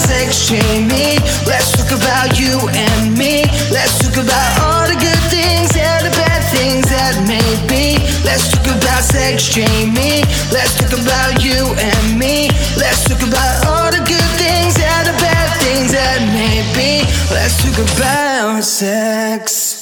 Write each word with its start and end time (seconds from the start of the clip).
sex, 0.00 0.48
Jamie. 0.48 1.20
Let's 1.44 1.76
talk 1.76 1.92
about 1.92 2.38
you 2.40 2.56
and 2.72 3.18
me. 3.18 3.44
Let's 3.68 4.00
talk 4.00 4.16
about 4.16 4.50
all 4.64 4.84
the 4.88 4.96
good 4.96 5.22
things 5.28 5.70
and 5.76 6.06
the 6.08 6.14
bad 6.16 6.40
things 6.56 6.88
that 6.88 7.20
may 7.28 7.44
be. 7.68 8.00
Let's 8.24 8.48
talk 8.48 8.64
about 8.64 9.04
sex, 9.04 9.52
Jamie. 9.52 10.24
Let's 10.48 10.72
talk 10.80 10.96
about 10.96 11.44
you 11.44 11.76
and 11.76 12.18
me. 12.18 12.48
Let's 12.80 13.04
talk 13.04 13.20
about 13.20 13.66
all 13.68 13.90
the 13.92 14.02
good 14.08 14.30
things 14.40 14.74
and 14.80 15.04
the 15.06 15.16
bad 15.20 15.48
things 15.60 15.92
that 15.92 16.24
may 16.32 16.64
be. 16.72 17.04
Let's 17.28 17.60
talk 17.60 17.76
about 17.96 18.64
sex. 18.64 19.76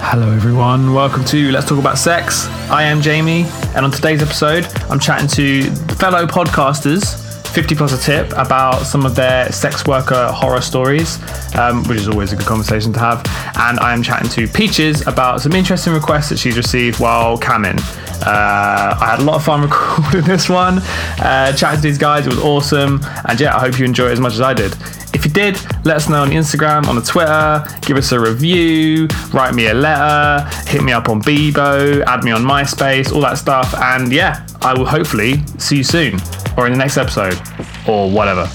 Hello, 0.00 0.30
everyone. 0.30 0.94
Welcome 0.94 1.24
to 1.26 1.50
Let's 1.50 1.68
Talk 1.68 1.78
About 1.78 1.98
Sex. 1.98 2.46
I 2.70 2.84
am 2.84 3.00
Jamie, 3.02 3.44
and 3.74 3.84
on 3.84 3.90
today's 3.90 4.22
episode, 4.22 4.66
I'm 4.88 4.98
chatting 4.98 5.28
to 5.28 5.70
fellow 5.96 6.24
podcasters, 6.26 7.27
50 7.52 7.74
plus 7.74 7.92
a 7.92 7.98
tip, 7.98 8.32
about 8.36 8.84
some 8.84 9.06
of 9.06 9.14
their 9.14 9.50
sex 9.52 9.86
worker 9.86 10.30
horror 10.32 10.60
stories, 10.60 11.18
um, 11.56 11.82
which 11.84 11.98
is 11.98 12.08
always 12.08 12.32
a 12.32 12.36
good 12.36 12.46
conversation 12.46 12.92
to 12.92 12.98
have. 12.98 13.18
And 13.56 13.78
I 13.80 13.92
am 13.92 14.02
chatting 14.02 14.28
to 14.30 14.48
Peaches 14.48 15.06
about 15.06 15.40
some 15.40 15.52
interesting 15.52 15.92
requests 15.92 16.28
that 16.28 16.38
she's 16.38 16.56
received 16.56 17.00
while 17.00 17.38
camming. 17.38 17.78
Uh, 18.26 18.96
I 19.00 19.06
had 19.10 19.20
a 19.20 19.22
lot 19.22 19.36
of 19.36 19.44
fun 19.44 19.62
recording 19.68 20.22
this 20.22 20.48
one, 20.48 20.78
uh, 21.18 21.52
chatting 21.54 21.80
to 21.80 21.82
these 21.82 21.98
guys. 21.98 22.26
It 22.26 22.30
was 22.30 22.40
awesome, 22.40 23.00
and 23.28 23.40
yeah, 23.40 23.56
I 23.56 23.60
hope 23.60 23.78
you 23.78 23.84
enjoy 23.84 24.08
it 24.08 24.12
as 24.12 24.20
much 24.20 24.34
as 24.34 24.40
I 24.40 24.54
did. 24.54 24.74
If 25.14 25.24
you 25.24 25.30
did, 25.30 25.56
let 25.84 25.96
us 25.96 26.08
know 26.08 26.22
on 26.22 26.30
Instagram, 26.30 26.86
on 26.86 26.96
the 26.96 27.02
Twitter, 27.02 27.64
give 27.80 27.96
us 27.96 28.12
a 28.12 28.20
review, 28.20 29.08
write 29.32 29.54
me 29.54 29.68
a 29.68 29.74
letter, 29.74 30.48
hit 30.68 30.82
me 30.82 30.92
up 30.92 31.08
on 31.08 31.22
Bebo, 31.22 32.04
add 32.04 32.24
me 32.24 32.30
on 32.30 32.42
MySpace, 32.42 33.12
all 33.12 33.22
that 33.22 33.38
stuff. 33.38 33.74
And 33.74 34.12
yeah, 34.12 34.46
I 34.60 34.74
will 34.74 34.86
hopefully 34.86 35.42
see 35.58 35.78
you 35.78 35.84
soon 35.84 36.20
or 36.58 36.66
in 36.66 36.72
the 36.72 36.78
next 36.78 36.96
episode 36.96 37.40
or 37.86 38.10
whatever. 38.10 38.50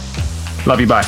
Love 0.68 0.82
you, 0.82 0.88
bye. 0.88 1.04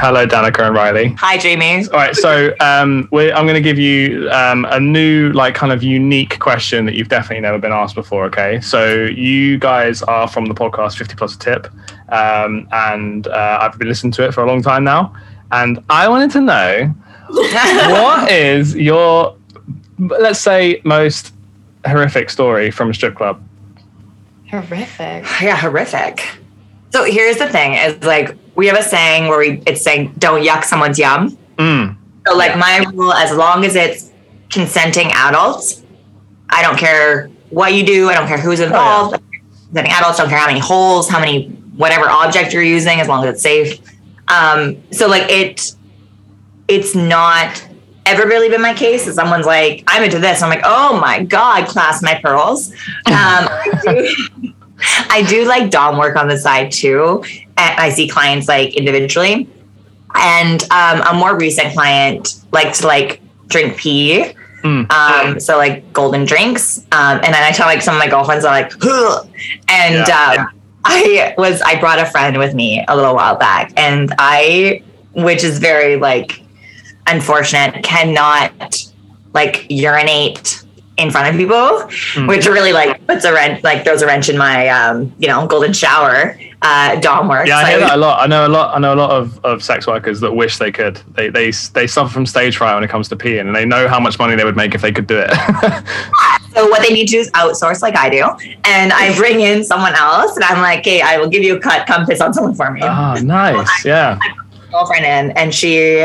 Hello, 0.00 0.26
Danica 0.26 0.66
and 0.66 0.74
Riley. 0.74 1.08
Hi, 1.18 1.38
Jamie. 1.38 1.84
All 1.88 1.98
right, 1.98 2.14
so 2.14 2.52
um, 2.60 3.08
we're, 3.10 3.32
I'm 3.32 3.46
going 3.46 3.54
to 3.54 3.60
give 3.60 3.78
you 3.78 4.28
um, 4.30 4.64
a 4.66 4.78
new, 4.78 5.32
like, 5.32 5.54
kind 5.54 5.72
of 5.72 5.82
unique 5.82 6.38
question 6.38 6.84
that 6.86 6.94
you've 6.94 7.08
definitely 7.08 7.40
never 7.40 7.58
been 7.58 7.72
asked 7.72 7.94
before. 7.94 8.24
Okay, 8.26 8.60
so 8.60 9.04
you 9.04 9.58
guys 9.58 10.02
are 10.02 10.26
from 10.26 10.46
the 10.46 10.54
podcast 10.54 10.96
50 10.98 11.14
Plus 11.14 11.34
a 11.34 11.38
Tip, 11.38 11.66
um, 12.10 12.68
and 12.72 13.28
uh, 13.28 13.58
I've 13.60 13.78
been 13.78 13.88
listening 13.88 14.12
to 14.12 14.24
it 14.24 14.34
for 14.34 14.42
a 14.42 14.46
long 14.46 14.62
time 14.62 14.84
now, 14.84 15.14
and 15.52 15.82
I 15.90 16.08
wanted 16.08 16.30
to 16.32 16.40
know 16.40 16.94
what 17.28 18.30
is 18.30 18.74
your, 18.74 19.37
let's 19.98 20.40
say, 20.40 20.80
most 20.84 21.32
horrific 21.86 22.30
story 22.30 22.70
from 22.70 22.90
a 22.90 22.94
strip 22.94 23.16
club. 23.16 23.42
Horrific. 24.50 25.24
Yeah, 25.42 25.56
horrific. 25.56 26.24
So 26.90 27.04
here's 27.04 27.36
the 27.36 27.48
thing: 27.48 27.74
is 27.74 28.02
like 28.02 28.36
we 28.54 28.66
have 28.66 28.78
a 28.78 28.82
saying 28.82 29.28
where 29.28 29.38
we 29.38 29.62
it's 29.66 29.82
saying 29.82 30.14
don't 30.18 30.42
yuck 30.42 30.64
someone's 30.64 30.98
yum. 30.98 31.36
Mm. 31.56 31.96
So 32.26 32.36
like 32.36 32.56
my 32.56 32.84
rule, 32.94 33.12
as 33.12 33.36
long 33.36 33.64
as 33.64 33.76
it's 33.76 34.10
consenting 34.50 35.08
adults, 35.12 35.82
I 36.48 36.62
don't 36.62 36.78
care 36.78 37.28
what 37.50 37.74
you 37.74 37.84
do. 37.84 38.08
I 38.08 38.14
don't 38.14 38.26
care 38.26 38.38
who's 38.38 38.60
involved. 38.60 39.20
Consenting 39.66 39.92
adults 39.92 40.18
don't 40.18 40.28
care 40.28 40.38
how 40.38 40.46
many 40.46 40.60
holes, 40.60 41.08
how 41.08 41.20
many 41.20 41.48
whatever 41.76 42.08
object 42.08 42.52
you're 42.52 42.62
using, 42.62 43.00
as 43.00 43.08
long 43.08 43.24
as 43.24 43.34
it's 43.34 43.42
safe. 43.42 43.78
Um, 44.28 44.82
so 44.92 45.08
like 45.08 45.30
it, 45.30 45.74
it's 46.68 46.94
not 46.94 47.66
ever 48.08 48.26
really 48.26 48.48
been 48.48 48.62
my 48.62 48.74
case. 48.74 49.06
is 49.06 49.14
someone's 49.14 49.46
like, 49.46 49.84
I'm 49.86 50.02
into 50.02 50.18
this. 50.18 50.42
I'm 50.42 50.50
like, 50.50 50.62
oh 50.64 50.98
my 51.00 51.22
god, 51.24 51.66
class 51.68 52.02
my 52.02 52.14
pearls. 52.22 52.72
Um, 53.06 53.14
I 53.14 53.80
do, 53.82 54.52
I 55.10 55.22
do 55.28 55.44
like 55.46 55.70
dom 55.70 55.98
work 55.98 56.16
on 56.16 56.28
the 56.28 56.36
side 56.38 56.70
too, 56.70 57.22
and 57.56 57.80
I 57.80 57.88
see 57.90 58.08
clients 58.08 58.48
like 58.48 58.74
individually. 58.76 59.48
And 60.14 60.62
um, 60.70 61.02
a 61.02 61.12
more 61.14 61.36
recent 61.36 61.72
client 61.72 62.42
likes 62.52 62.80
to 62.80 62.86
like 62.86 63.20
drink 63.48 63.76
pee. 63.76 64.32
Mm. 64.64 64.90
Um, 64.90 65.40
so 65.40 65.56
like 65.56 65.92
golden 65.92 66.24
drinks. 66.24 66.78
Um, 66.92 67.20
and 67.22 67.32
then 67.34 67.42
I 67.42 67.50
tell 67.52 67.66
like 67.66 67.82
some 67.82 67.94
of 67.94 67.98
my 68.00 68.08
girlfriends 68.08 68.44
are 68.44 68.52
like, 68.52 68.72
"Ugh." 68.84 69.28
and 69.68 70.06
Yeah. 70.08 70.36
um, 70.38 70.60
I 70.84 71.34
was 71.38 71.60
I 71.62 71.78
brought 71.78 71.98
a 71.98 72.06
friend 72.06 72.38
with 72.38 72.54
me 72.54 72.84
a 72.88 72.96
little 72.96 73.14
while 73.14 73.36
back, 73.36 73.72
and 73.76 74.12
I, 74.18 74.82
which 75.14 75.44
is 75.44 75.58
very 75.58 75.96
like 75.96 76.42
unfortunate, 77.08 77.82
cannot 77.82 78.84
like 79.34 79.66
urinate 79.68 80.64
in 80.96 81.10
front 81.12 81.28
of 81.28 81.36
people, 81.36 82.26
which 82.26 82.46
really 82.46 82.72
like 82.72 83.06
puts 83.06 83.24
a 83.24 83.32
wrench, 83.32 83.62
like 83.62 83.84
throws 83.84 84.02
a 84.02 84.06
wrench 84.06 84.28
in 84.28 84.36
my 84.36 84.68
um, 84.68 85.14
you 85.18 85.28
know 85.28 85.46
golden 85.46 85.72
shower 85.72 86.38
uh, 86.62 86.96
dom 86.96 87.28
work. 87.28 87.46
Yeah, 87.46 87.58
I 87.58 87.62
So 87.62 87.68
hear 87.70 87.78
that 87.80 87.94
a 87.94 87.96
lot. 87.96 88.20
I 88.20 88.26
know 88.26 88.46
a 88.46 88.48
lot. 88.48 88.74
I 88.76 88.80
know 88.80 88.94
a 88.94 88.96
lot 88.96 89.10
of, 89.10 89.44
of 89.44 89.62
sex 89.62 89.86
workers 89.86 90.20
that 90.20 90.32
wish 90.32 90.58
they 90.58 90.72
could. 90.72 90.96
They, 91.14 91.28
they 91.28 91.50
they 91.74 91.86
suffer 91.86 92.12
from 92.12 92.26
stage 92.26 92.56
fright 92.56 92.74
when 92.74 92.82
it 92.82 92.90
comes 92.90 93.08
to 93.10 93.16
peeing, 93.16 93.42
and 93.42 93.54
they 93.54 93.64
know 93.64 93.86
how 93.86 94.00
much 94.00 94.18
money 94.18 94.34
they 94.34 94.44
would 94.44 94.56
make 94.56 94.74
if 94.74 94.80
they 94.80 94.92
could 94.92 95.06
do 95.06 95.18
it. 95.24 95.30
So 96.54 96.66
what 96.68 96.82
they 96.82 96.92
need 96.92 97.06
to 97.08 97.12
do 97.12 97.18
is 97.20 97.30
outsource 97.32 97.82
like 97.82 97.96
I 97.96 98.08
do, 98.08 98.24
and 98.64 98.92
I 98.92 99.14
bring 99.16 99.40
in 99.40 99.62
someone 99.62 99.94
else, 99.94 100.34
and 100.34 100.42
I'm 100.44 100.60
like, 100.60 100.84
"Hey, 100.84 101.00
I 101.02 101.18
will 101.18 101.28
give 101.28 101.44
you 101.44 101.56
a 101.56 101.60
cut. 101.60 101.86
Come 101.86 102.04
piss 102.04 102.20
on 102.20 102.32
someone 102.34 102.54
for 102.54 102.72
me." 102.72 102.80
oh, 102.82 103.14
nice. 103.22 103.84
Yeah. 103.84 104.18
girlfriend 104.72 105.04
in, 105.04 105.36
and 105.36 105.54
she, 105.54 106.00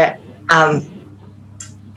um, 0.50 0.81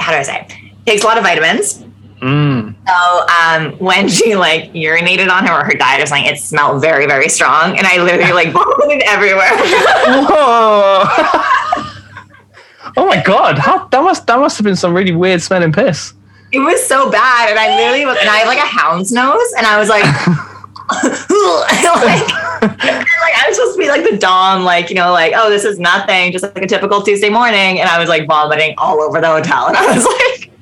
how 0.07 0.13
do 0.13 0.19
I 0.19 0.23
say, 0.23 0.47
takes 0.87 1.03
a 1.03 1.07
lot 1.07 1.19
of 1.19 1.25
vitamins. 1.25 1.83
Mm. 2.23 2.77
So 2.87 3.27
um, 3.43 3.77
when 3.79 4.09
she 4.09 4.37
like 4.37 4.73
urinated 4.73 5.29
on 5.29 5.45
him 5.45 5.53
or 5.53 5.65
her 5.65 5.75
diet 5.75 6.01
or 6.01 6.07
something, 6.07 6.27
it 6.27 6.39
smelled 6.39 6.81
very 6.81 7.07
very 7.07 7.29
strong, 7.29 7.77
and 7.77 7.87
I 7.87 8.01
literally 8.01 8.33
like 8.33 8.53
vomited 8.53 9.03
everywhere. 9.03 9.51
Whoa. 9.51 11.03
oh 12.97 13.07
my 13.07 13.21
god! 13.21 13.59
How 13.59 13.89
that 13.89 14.01
must 14.01 14.29
that 14.29 14.39
must 14.39 14.57
have 14.59 14.65
been 14.65 14.77
some 14.77 14.95
really 14.95 15.13
weird 15.13 15.43
smelling 15.43 15.73
piss. 15.73 16.15
it 16.53 16.61
was 16.61 16.87
so 16.87 17.11
bad, 17.11 17.51
and 17.51 17.59
I 17.59 17.77
literally 17.77 18.07
was, 18.07 18.17
and 18.21 18.31
I 18.31 18.37
have 18.37 18.47
like 18.47 18.59
a 18.59 18.61
hound's 18.61 19.11
nose, 19.11 19.53
and 19.59 19.67
I 19.67 19.77
was 19.79 19.89
like. 19.89 20.05
like, 20.91 22.29
like 22.63 23.35
I 23.35 23.45
was 23.49 23.57
supposed 23.57 23.75
to 23.75 23.79
be 23.79 23.89
like 23.89 24.09
the 24.09 24.17
dom, 24.19 24.65
like 24.65 24.89
you 24.89 24.95
know, 24.97 25.13
like 25.13 25.33
oh, 25.35 25.51
this 25.51 25.65
is 25.65 25.79
nothing, 25.79 26.33
just 26.33 26.45
like 26.45 26.59
a 26.59 26.67
typical 26.67 27.03
Tuesday 27.03 27.29
morning, 27.29 27.81
and 27.81 27.89
I 27.89 27.99
was 27.99 28.09
like 28.09 28.27
vomiting 28.27 28.75
all 28.79 29.01
over 29.01 29.21
the 29.21 29.27
hotel, 29.27 29.67
and 29.69 29.77
I 29.77 29.95
was 29.95 30.05
like, 30.39 30.53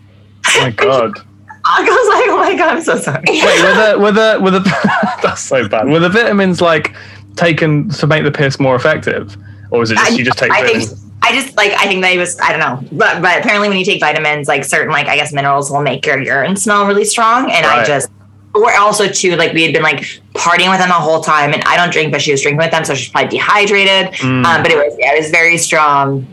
Oh 0.46 0.60
my 0.62 0.70
god. 0.70 1.18
I 1.66 1.82
was 1.82 2.08
like, 2.08 2.28
oh 2.28 2.36
my 2.36 2.56
god, 2.56 2.76
I'm 2.76 2.82
so 2.82 2.98
sorry. 2.98 3.24
Wait, 3.26 3.42
were 3.42 3.74
the 3.74 3.98
were 3.98 4.12
the 4.12 4.38
were 4.42 4.50
the 4.50 4.60
that's 5.22 5.40
so 5.40 5.66
bad. 5.66 5.86
Were 5.88 5.98
the 5.98 6.10
vitamins 6.10 6.60
like 6.60 6.94
taken 7.36 7.88
to 7.90 8.06
make 8.06 8.24
the 8.24 8.30
piss 8.30 8.60
more 8.60 8.76
effective, 8.76 9.36
or 9.70 9.80
was 9.80 9.90
it 9.90 9.96
just 9.96 10.12
I- 10.12 10.14
you 10.14 10.24
just 10.24 10.38
take 10.38 10.50
I 10.52 10.66
think? 10.66 10.90
I 11.22 11.32
just 11.32 11.56
like 11.56 11.72
I 11.72 11.86
think 11.86 12.02
they 12.02 12.18
was 12.18 12.38
I 12.38 12.50
don't 12.50 12.60
know, 12.60 12.86
but 12.98 13.22
but 13.22 13.38
apparently 13.38 13.68
when 13.68 13.78
you 13.78 13.84
take 13.84 13.98
vitamins, 13.98 14.46
like 14.46 14.62
certain 14.62 14.92
like 14.92 15.06
I 15.06 15.16
guess 15.16 15.32
minerals 15.32 15.70
will 15.70 15.80
make 15.80 16.04
your 16.04 16.20
urine 16.20 16.54
smell 16.56 16.86
really 16.86 17.06
strong, 17.06 17.50
and 17.50 17.64
I 17.64 17.82
just 17.82 18.10
or 18.54 18.72
also 18.76 19.08
too 19.08 19.36
like 19.36 19.52
we 19.52 19.62
had 19.62 19.72
been 19.72 19.82
like 19.82 20.00
partying 20.34 20.70
with 20.70 20.78
them 20.78 20.88
the 20.88 20.94
whole 20.94 21.20
time, 21.20 21.52
and 21.52 21.62
I 21.64 21.76
don't 21.76 21.92
drink, 21.92 22.12
but 22.12 22.22
she 22.22 22.30
was 22.30 22.40
drinking 22.40 22.58
with 22.58 22.70
them, 22.70 22.84
so 22.84 22.94
she's 22.94 23.10
probably 23.10 23.30
dehydrated. 23.30 24.14
Mm. 24.14 24.44
Um, 24.44 24.62
but 24.62 24.70
it 24.70 24.76
was 24.76 24.94
yeah, 24.98 25.14
it 25.14 25.18
was 25.18 25.30
very 25.30 25.58
strong, 25.58 26.26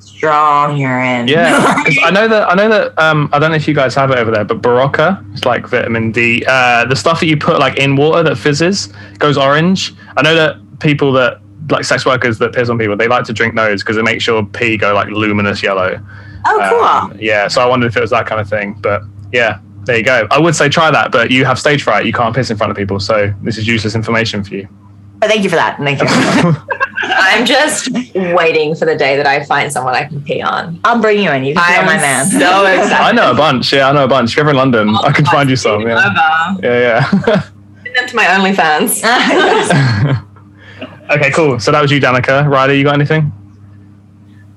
strong 0.00 0.76
urine. 0.76 1.28
yeah 1.28 1.74
I 2.02 2.10
know 2.10 2.26
that 2.28 2.50
I 2.50 2.54
know 2.54 2.68
that 2.68 2.98
um, 2.98 3.28
I 3.32 3.38
don't 3.38 3.50
know 3.50 3.56
if 3.56 3.68
you 3.68 3.74
guys 3.74 3.94
have 3.94 4.10
it 4.10 4.18
over 4.18 4.30
there, 4.30 4.44
but 4.44 4.62
Berocca, 4.62 5.22
it's 5.34 5.44
like 5.44 5.66
vitamin 5.68 6.12
D. 6.12 6.44
Uh, 6.46 6.86
the 6.86 6.96
stuff 6.96 7.20
that 7.20 7.26
you 7.26 7.36
put 7.36 7.58
like 7.58 7.78
in 7.78 7.96
water 7.96 8.22
that 8.22 8.36
fizzes 8.36 8.88
goes 9.18 9.36
orange. 9.36 9.94
I 10.16 10.22
know 10.22 10.34
that 10.34 10.56
people 10.80 11.12
that 11.12 11.40
like 11.70 11.84
sex 11.84 12.06
workers 12.06 12.38
that 12.38 12.54
piss 12.54 12.68
on 12.68 12.78
people, 12.78 12.96
they 12.96 13.08
like 13.08 13.24
to 13.24 13.32
drink 13.32 13.54
those 13.54 13.82
because 13.82 13.96
it 13.96 14.04
makes 14.04 14.26
your 14.26 14.44
pee 14.44 14.76
go 14.76 14.94
like 14.94 15.08
luminous 15.08 15.62
yellow. 15.62 16.00
oh, 16.46 16.68
cool. 16.70 17.12
Um, 17.12 17.18
yeah, 17.20 17.48
so 17.48 17.60
I 17.60 17.66
wondered 17.66 17.88
if 17.88 17.96
it 17.96 18.00
was 18.00 18.10
that 18.10 18.26
kind 18.26 18.40
of 18.40 18.48
thing, 18.48 18.78
but 18.80 19.02
yeah. 19.32 19.60
There 19.86 19.96
you 19.96 20.02
go. 20.02 20.26
I 20.30 20.38
would 20.38 20.54
say 20.56 20.68
try 20.68 20.90
that, 20.90 21.12
but 21.12 21.30
you 21.30 21.44
have 21.44 21.58
stage 21.58 21.82
fright. 21.82 22.06
You 22.06 22.12
can't 22.12 22.34
piss 22.34 22.50
in 22.50 22.56
front 22.56 22.70
of 22.70 22.76
people, 22.76 23.00
so 23.00 23.32
this 23.42 23.56
is 23.56 23.66
useless 23.66 23.94
information 23.94 24.42
for 24.44 24.54
you. 24.54 24.68
But 25.18 25.30
thank 25.30 25.44
you 25.44 25.48
for 25.48 25.56
that. 25.56 25.78
Thank 25.78 26.00
you. 26.00 26.06
I'm 27.02 27.46
just 27.46 27.90
waiting 28.14 28.74
for 28.74 28.84
the 28.84 28.96
day 28.96 29.16
that 29.16 29.26
I 29.26 29.44
find 29.44 29.72
someone 29.72 29.94
I 29.94 30.04
can 30.04 30.22
pee 30.22 30.42
on. 30.42 30.80
I'll 30.84 31.00
bring 31.00 31.22
you 31.22 31.30
in. 31.30 31.44
You 31.44 31.54
can 31.54 31.62
be 31.66 31.78
I'm 31.78 31.86
my 31.86 31.96
man. 31.96 32.26
so 32.26 32.66
excited. 32.66 32.92
I 32.92 33.12
know 33.12 33.30
a 33.30 33.34
bunch. 33.34 33.72
Yeah, 33.72 33.88
I 33.88 33.92
know 33.92 34.04
a 34.04 34.08
bunch. 34.08 34.30
If 34.30 34.36
you're 34.36 34.44
ever 34.44 34.50
in 34.50 34.56
London, 34.56 34.94
I 34.96 35.12
can 35.12 35.24
find 35.24 35.48
you 35.48 35.56
some. 35.56 35.82
Yeah, 35.82 36.58
yeah. 36.62 37.10
yeah. 37.26 37.42
Send 37.84 37.96
them 37.96 38.08
to 38.08 38.16
my 38.16 38.24
OnlyFans. 38.24 39.02
Okay, 41.10 41.30
cool. 41.30 41.60
So 41.60 41.70
that 41.70 41.80
was 41.80 41.92
you, 41.92 42.00
Danica. 42.00 42.48
Riley, 42.48 42.78
you 42.78 42.84
got 42.84 42.94
anything? 42.94 43.32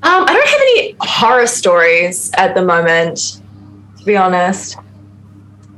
Um, 0.01 0.23
I 0.27 0.33
don't 0.33 0.47
have 0.47 0.61
any 0.61 0.95
horror 1.01 1.45
stories 1.45 2.31
at 2.35 2.55
the 2.55 2.63
moment, 2.63 3.41
to 3.99 4.03
be 4.03 4.17
honest. 4.17 4.77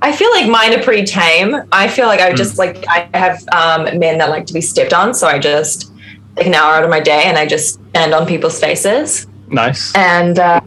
I 0.03 0.11
feel 0.11 0.31
like 0.31 0.49
mine 0.49 0.73
are 0.77 0.81
pretty 0.81 1.05
tame. 1.05 1.55
I 1.71 1.87
feel 1.87 2.07
like 2.07 2.19
I 2.21 2.33
just 2.33 2.57
like 2.57 2.83
I 2.87 3.07
have 3.13 3.43
um, 3.51 3.99
men 3.99 4.17
that 4.17 4.29
like 4.29 4.45
to 4.47 4.53
be 4.53 4.61
stepped 4.61 4.93
on, 4.93 5.13
so 5.13 5.27
I 5.27 5.37
just 5.39 5.91
take 6.35 6.47
an 6.47 6.55
hour 6.55 6.73
out 6.75 6.83
of 6.83 6.89
my 6.89 6.99
day 6.99 7.23
and 7.25 7.37
I 7.37 7.45
just 7.45 7.79
stand 7.91 8.13
on 8.13 8.25
people's 8.25 8.59
faces. 8.59 9.27
Nice. 9.49 9.93
And 9.95 10.39
uh, 10.39 10.61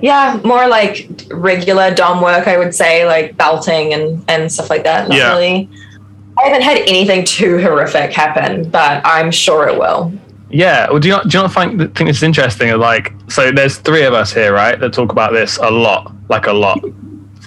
Yeah, 0.00 0.38
more 0.44 0.68
like 0.68 1.08
regular 1.32 1.92
dom 1.94 2.20
work, 2.22 2.46
I 2.46 2.56
would 2.58 2.74
say, 2.74 3.06
like 3.06 3.36
belting 3.36 3.92
and 3.94 4.22
and 4.28 4.52
stuff 4.52 4.70
like 4.70 4.84
that. 4.84 5.08
Not 5.08 5.16
Yeah. 5.18 5.30
really. 5.32 5.68
I 6.38 6.48
haven't 6.48 6.62
had 6.62 6.78
anything 6.78 7.24
too 7.24 7.58
horrific 7.60 8.12
happen, 8.12 8.68
but 8.68 9.00
I'm 9.04 9.30
sure 9.30 9.68
it 9.68 9.78
will. 9.78 10.12
Yeah. 10.50 10.90
Well, 10.90 10.98
do 11.00 11.08
you 11.08 11.14
not 11.14 11.28
do 11.28 11.38
you 11.38 11.42
not 11.42 11.52
think 11.52 11.78
think 11.96 12.08
this 12.08 12.18
is 12.18 12.22
interesting? 12.22 12.70
Like, 12.78 13.12
so 13.28 13.50
there's 13.50 13.78
three 13.78 14.04
of 14.04 14.14
us 14.14 14.32
here, 14.32 14.52
right, 14.52 14.78
that 14.78 14.92
talk 14.92 15.10
about 15.10 15.32
this 15.32 15.56
a 15.58 15.70
lot, 15.70 16.12
like 16.28 16.46
a 16.46 16.52
lot. 16.52 16.78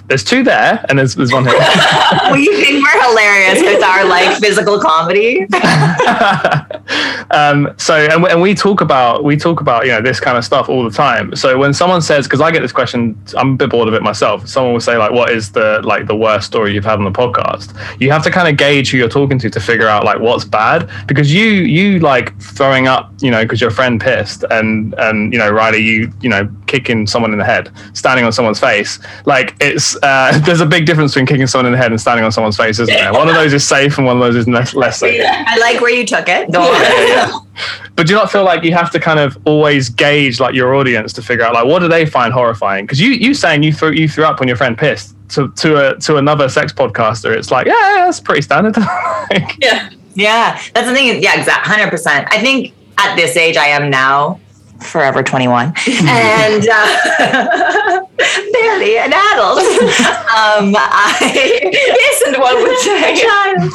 There's 0.08 0.24
two 0.24 0.42
there, 0.42 0.84
and 0.88 0.98
there's 0.98 1.14
there's 1.14 1.32
one 1.32 1.44
here. 1.44 1.52
we 2.32 2.46
think 2.46 2.82
we're 2.84 3.02
hilarious 3.08 3.60
with 3.60 3.82
our 3.82 4.04
like 4.06 4.38
physical 4.38 4.80
comedy. 4.80 5.42
um, 7.30 7.74
so 7.76 7.94
and, 7.94 8.22
we- 8.22 8.30
and 8.30 8.40
we 8.40 8.54
talk 8.54 8.80
about 8.80 9.22
we 9.24 9.36
talk 9.36 9.60
about 9.60 9.84
you 9.84 9.92
know 9.92 10.00
this 10.00 10.20
kind 10.20 10.36
of 10.38 10.44
stuff 10.44 10.68
all 10.68 10.82
the 10.84 10.90
time. 10.90 11.34
So 11.36 11.58
when 11.58 11.74
someone 11.74 12.00
says, 12.00 12.26
because 12.26 12.40
I 12.40 12.50
get 12.50 12.60
this 12.60 12.72
question, 12.72 13.20
I'm 13.36 13.52
a 13.52 13.56
bit 13.56 13.70
bored 13.70 13.88
of 13.88 13.94
it 13.94 14.02
myself. 14.02 14.48
Someone 14.48 14.72
will 14.72 14.80
say 14.80 14.96
like, 14.96 15.10
"What 15.12 15.30
is 15.30 15.52
the 15.52 15.80
like 15.84 16.06
the 16.06 16.16
worst 16.16 16.46
story 16.46 16.72
you've 16.74 16.84
had 16.84 16.98
on 16.98 17.04
the 17.04 17.10
podcast?" 17.10 17.74
You 18.00 18.10
have 18.10 18.22
to 18.24 18.30
kind 18.30 18.48
of 18.48 18.56
gauge 18.56 18.90
who 18.90 18.96
you're 18.98 19.08
talking 19.08 19.38
to 19.40 19.50
to 19.50 19.60
figure 19.60 19.88
out 19.88 20.04
like 20.04 20.20
what's 20.20 20.44
bad 20.44 20.88
because 21.06 21.32
you 21.32 21.44
you 21.44 21.98
like 22.00 22.38
throwing 22.40 22.86
up, 22.86 23.12
you 23.20 23.30
know, 23.30 23.42
because 23.42 23.60
your 23.60 23.70
friend 23.70 24.00
pissed, 24.00 24.44
and 24.50 24.94
and 24.98 25.32
you 25.32 25.38
know 25.38 25.50
Riley, 25.50 25.78
you 25.82 26.10
you 26.20 26.28
know 26.30 26.46
kicking 26.68 27.06
someone 27.06 27.32
in 27.32 27.38
the 27.38 27.44
head, 27.44 27.70
standing 27.94 28.24
on 28.24 28.32
someone's 28.32 28.60
face. 28.60 28.98
Like 29.24 29.56
it's 29.60 29.96
uh, 30.02 30.38
there's 30.44 30.60
a 30.60 30.66
big 30.66 30.86
difference 30.86 31.12
between 31.12 31.26
kicking 31.26 31.46
someone 31.46 31.66
in 31.66 31.72
the 31.72 31.78
head 31.78 31.90
and 31.90 32.00
standing 32.00 32.24
on 32.24 32.30
someone's 32.30 32.56
face, 32.56 32.78
isn't 32.78 32.94
there? 32.94 33.12
One 33.12 33.28
of 33.28 33.34
those 33.34 33.52
is 33.52 33.66
safe 33.66 33.98
and 33.98 34.06
one 34.06 34.16
of 34.16 34.22
those 34.22 34.36
is 34.36 34.46
less, 34.46 34.74
less 34.74 35.00
safe. 35.00 35.22
I 35.26 35.56
like 35.58 35.80
where 35.80 35.90
you 35.90 36.06
took 36.06 36.28
it. 36.28 36.52
Go 36.52 36.60
on. 36.62 37.44
But 37.96 38.06
do 38.06 38.12
you 38.12 38.18
not 38.20 38.30
feel 38.30 38.44
like 38.44 38.62
you 38.62 38.72
have 38.74 38.92
to 38.92 39.00
kind 39.00 39.18
of 39.18 39.36
always 39.44 39.88
gauge 39.88 40.38
like 40.38 40.54
your 40.54 40.76
audience 40.76 41.12
to 41.14 41.22
figure 41.22 41.44
out 41.44 41.54
like 41.54 41.64
what 41.64 41.80
do 41.80 41.88
they 41.88 42.06
find 42.06 42.32
horrifying? 42.32 42.84
Because 42.84 43.00
you 43.00 43.10
you 43.10 43.34
saying 43.34 43.64
you 43.64 43.72
threw 43.72 43.90
you 43.90 44.08
threw 44.08 44.24
up 44.24 44.38
when 44.38 44.46
your 44.46 44.56
friend 44.56 44.78
pissed 44.78 45.16
to 45.30 45.50
to 45.56 45.90
a 45.90 45.98
to 46.02 46.16
another 46.18 46.48
sex 46.48 46.72
podcaster, 46.72 47.36
it's 47.36 47.50
like 47.50 47.66
yeah, 47.66 47.72
yeah 47.96 48.04
that's 48.04 48.20
pretty 48.20 48.42
standard. 48.42 48.76
Like, 49.30 49.56
Yeah. 49.60 49.90
Yeah, 50.14 50.60
that's 50.74 50.88
the 50.88 50.94
thing. 50.94 51.22
Yeah, 51.22 51.38
exactly. 51.38 51.72
Hundred 51.72 51.90
percent. 51.90 52.26
I 52.30 52.40
think 52.40 52.72
at 52.98 53.14
this 53.14 53.36
age 53.36 53.56
I 53.56 53.66
am 53.66 53.88
now, 53.88 54.40
forever 54.80 55.22
twenty 55.22 55.48
one, 55.48 55.72
and 55.88 56.68
uh, 56.70 58.00
barely 58.52 58.98
an 58.98 59.12
adult. 59.12 59.58
um, 60.38 60.74
I 60.76 62.08
and 62.26 62.36
one 62.40 62.62
would 62.62 62.78
say. 62.78 63.16
child. 63.16 63.72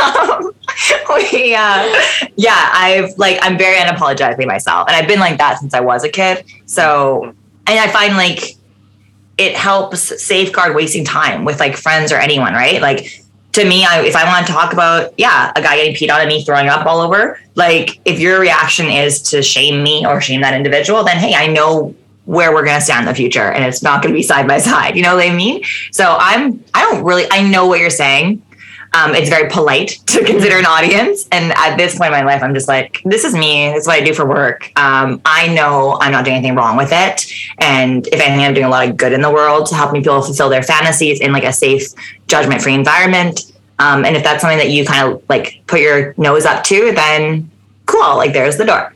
um, 0.00 0.52
we, 1.08 1.54
uh, 1.54 2.02
yeah, 2.36 2.70
I've 2.72 3.16
like 3.18 3.38
I'm 3.42 3.58
very 3.58 3.78
unapologetically 3.78 4.46
myself, 4.46 4.88
and 4.88 4.96
I've 4.96 5.08
been 5.08 5.20
like 5.20 5.38
that 5.38 5.58
since 5.58 5.74
I 5.74 5.80
was 5.80 6.04
a 6.04 6.08
kid. 6.08 6.44
So, 6.66 7.34
and 7.66 7.78
I 7.78 7.88
find 7.88 8.16
like 8.16 8.56
it 9.38 9.54
helps 9.54 10.22
safeguard 10.22 10.74
wasting 10.74 11.04
time 11.04 11.44
with 11.44 11.60
like 11.60 11.76
friends 11.76 12.10
or 12.10 12.16
anyone, 12.16 12.54
right? 12.54 12.80
Like 12.80 13.22
to 13.56 13.66
me, 13.66 13.84
I, 13.84 14.02
if 14.02 14.14
I 14.14 14.24
want 14.24 14.46
to 14.46 14.52
talk 14.52 14.72
about, 14.72 15.12
yeah, 15.18 15.50
a 15.56 15.62
guy 15.62 15.76
getting 15.76 15.94
peed 15.94 16.12
on 16.12 16.20
and 16.20 16.28
me 16.28 16.44
throwing 16.44 16.68
up 16.68 16.86
all 16.86 17.00
over, 17.00 17.40
like 17.54 17.98
if 18.04 18.20
your 18.20 18.38
reaction 18.38 18.86
is 18.86 19.20
to 19.30 19.42
shame 19.42 19.82
me 19.82 20.06
or 20.06 20.20
shame 20.20 20.42
that 20.42 20.54
individual, 20.54 21.02
then 21.04 21.16
hey, 21.16 21.34
I 21.34 21.46
know 21.46 21.94
where 22.26 22.52
we're 22.52 22.64
going 22.64 22.78
to 22.78 22.84
stand 22.84 23.06
in 23.06 23.06
the 23.06 23.14
future 23.14 23.52
and 23.52 23.64
it's 23.64 23.82
not 23.82 24.02
going 24.02 24.12
to 24.12 24.18
be 24.18 24.22
side 24.22 24.46
by 24.46 24.58
side. 24.58 24.96
You 24.96 25.02
know 25.02 25.16
what 25.16 25.26
I 25.26 25.34
mean? 25.34 25.62
So 25.90 26.16
I'm, 26.18 26.62
I 26.74 26.82
don't 26.82 27.04
really, 27.04 27.24
I 27.30 27.48
know 27.48 27.66
what 27.66 27.80
you're 27.80 27.88
saying. 27.90 28.42
Um, 28.96 29.14
it's 29.14 29.28
very 29.28 29.50
polite 29.50 29.90
to 30.06 30.24
consider 30.24 30.56
an 30.56 30.64
audience. 30.64 31.28
And 31.30 31.52
at 31.52 31.76
this 31.76 31.98
point 31.98 32.12
in 32.14 32.18
my 32.18 32.24
life, 32.24 32.42
I'm 32.42 32.54
just 32.54 32.66
like, 32.66 33.02
this 33.04 33.24
is 33.24 33.34
me. 33.34 33.68
This 33.68 33.82
is 33.82 33.86
what 33.86 34.00
I 34.00 34.04
do 34.04 34.14
for 34.14 34.26
work. 34.26 34.72
Um, 34.76 35.20
I 35.24 35.52
know 35.54 35.98
I'm 36.00 36.12
not 36.12 36.24
doing 36.24 36.38
anything 36.38 36.56
wrong 36.56 36.76
with 36.76 36.90
it. 36.92 37.30
And 37.58 38.06
if 38.06 38.20
anything, 38.20 38.44
I'm 38.44 38.54
doing 38.54 38.66
a 38.66 38.70
lot 38.70 38.88
of 38.88 38.96
good 38.96 39.12
in 39.12 39.20
the 39.20 39.30
world 39.30 39.66
to 39.66 39.74
help 39.74 39.92
people 39.92 40.22
fulfill 40.22 40.48
their 40.48 40.62
fantasies 40.62 41.20
in 41.20 41.32
like 41.32 41.44
a 41.44 41.52
safe, 41.52 41.82
judgment 42.26 42.62
free 42.62 42.74
environment. 42.74 43.52
Um, 43.78 44.06
and 44.06 44.16
if 44.16 44.24
that's 44.24 44.40
something 44.40 44.58
that 44.58 44.70
you 44.70 44.86
kind 44.86 45.12
of 45.12 45.22
like 45.28 45.62
put 45.66 45.80
your 45.80 46.14
nose 46.16 46.46
up 46.46 46.64
to, 46.64 46.92
then 46.92 47.50
cool. 47.84 48.16
Like 48.16 48.32
there's 48.32 48.56
the 48.56 48.64
door. 48.64 48.94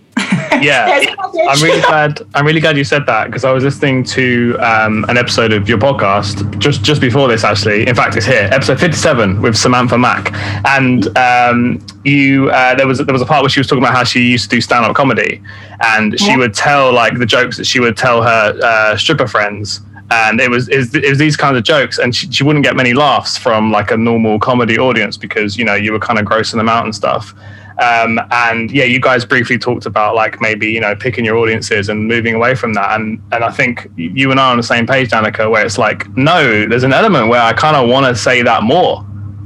yeah. 0.63 0.87
There's 0.87 1.07
the 1.07 1.17
message. 1.17 1.41
I'm 1.49 1.63
really 1.63 1.81
glad. 1.83 2.23
I'm 2.35 2.47
really 2.47 2.61
glad 2.61 2.77
you 2.77 2.85
said 2.85 3.07
that 3.07 3.27
because 3.27 3.45
I 3.45 3.53
was 3.53 3.65
listening 3.65 4.05
to 4.05 4.57
um, 4.61 5.05
an 5.09 5.17
episode 5.17 5.53
of 5.53 5.69
your 5.69 5.79
podcast 5.79 6.59
just 6.59 6.83
just 6.83 7.01
before 7.01 7.29
this. 7.29 7.45
Actually, 7.45 7.87
in 7.87 7.95
fact, 7.95 8.17
it's 8.17 8.27
here, 8.27 8.49
episode 8.53 8.79
57 8.81 9.41
with 9.43 9.57
Samantha 9.57 9.97
Mack, 9.99 10.33
and 10.67 11.17
um, 11.17 11.79
you 12.05 12.51
uh, 12.51 12.75
there 12.75 12.87
was 12.87 12.99
there 12.99 13.13
was 13.13 13.23
a 13.23 13.27
part 13.27 13.43
where 13.43 13.51
she 13.51 13.61
was 13.61 13.67
talking 13.67 13.83
about 13.83 13.95
how 13.95 14.05
she 14.05 14.21
used 14.29 14.51
to 14.51 14.57
do 14.57 14.61
stand 14.61 14.85
up 14.85 14.95
comedy, 14.95 15.41
and 15.87 16.19
she 16.19 16.29
Yeah. 16.29 16.37
would 16.39 16.55
tell 16.55 16.93
like 16.93 17.19
the 17.19 17.27
jokes 17.27 17.57
that 17.57 17.65
she 17.65 17.81
would 17.81 17.97
tell 17.97 18.23
her 18.23 18.59
uh, 18.63 18.97
stripper 18.97 19.27
friends. 19.27 19.81
And 20.13 20.41
it 20.41 20.51
was, 20.51 20.69
it 20.69 20.77
was 20.79 20.93
it 20.97 21.09
was 21.09 21.19
these 21.19 21.37
kinds 21.37 21.57
of 21.57 21.63
jokes, 21.63 21.99
and 21.99 22.13
she, 22.13 22.29
she 22.33 22.43
wouldn't 22.43 22.65
get 22.65 22.75
many 22.75 22.95
laughs 22.95 23.39
from 23.39 23.71
like 23.71 23.93
a 23.93 23.97
normal 23.97 24.41
comedy 24.41 24.77
audience 24.77 25.17
because 25.17 25.57
you 25.57 25.65
know 25.65 25.75
you 25.77 25.93
were 25.93 26.01
kind 26.01 26.19
of 26.19 26.25
grossing 26.25 26.57
them 26.57 26.69
out 26.69 26.85
and 26.85 26.93
stuff. 26.93 27.33
Um, 27.81 28.21
and 28.31 28.71
yeah, 28.71 28.85
you 28.85 29.01
guys 29.01 29.25
briefly 29.25 29.59
talked 29.59 29.87
about 29.87 30.15
like 30.15 30.41
maybe 30.41 30.71
you 30.71 30.81
know 30.81 30.95
picking 30.95 31.25
your 31.25 31.37
audiences 31.37 31.89
and 31.89 32.07
moving 32.07 32.35
away 32.35 32.55
from 32.55 32.75
that. 32.75 32.99
And 33.01 33.23
and 33.33 33.43
I 33.43 33.51
think 33.51 33.91
you 33.97 34.31
and 34.31 34.39
I 34.39 34.49
are 34.49 34.51
on 34.51 34.57
the 34.57 34.63
same 34.63 34.87
page, 34.87 35.11
Danica, 35.11 35.51
where 35.51 35.65
it's 35.65 35.79
like 35.79 36.15
no, 36.17 36.67
there's 36.67 36.85
an 36.85 36.93
element 36.93 37.29
where 37.29 37.43
I 37.43 37.53
kind 37.53 37.77
of 37.77 37.89
want 37.89 38.07
to 38.07 38.15
say 38.15 38.43
that 38.43 38.63
more 38.63 39.05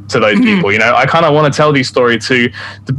to 0.08 0.20
those 0.20 0.36
mm-hmm. 0.36 0.44
people. 0.44 0.72
You 0.72 0.78
know, 0.78 0.94
I 0.94 1.06
kind 1.06 1.24
of 1.24 1.34
want 1.34 1.52
to 1.52 1.56
tell 1.56 1.72
these 1.72 1.88
stories 1.88 2.26
to 2.28 2.50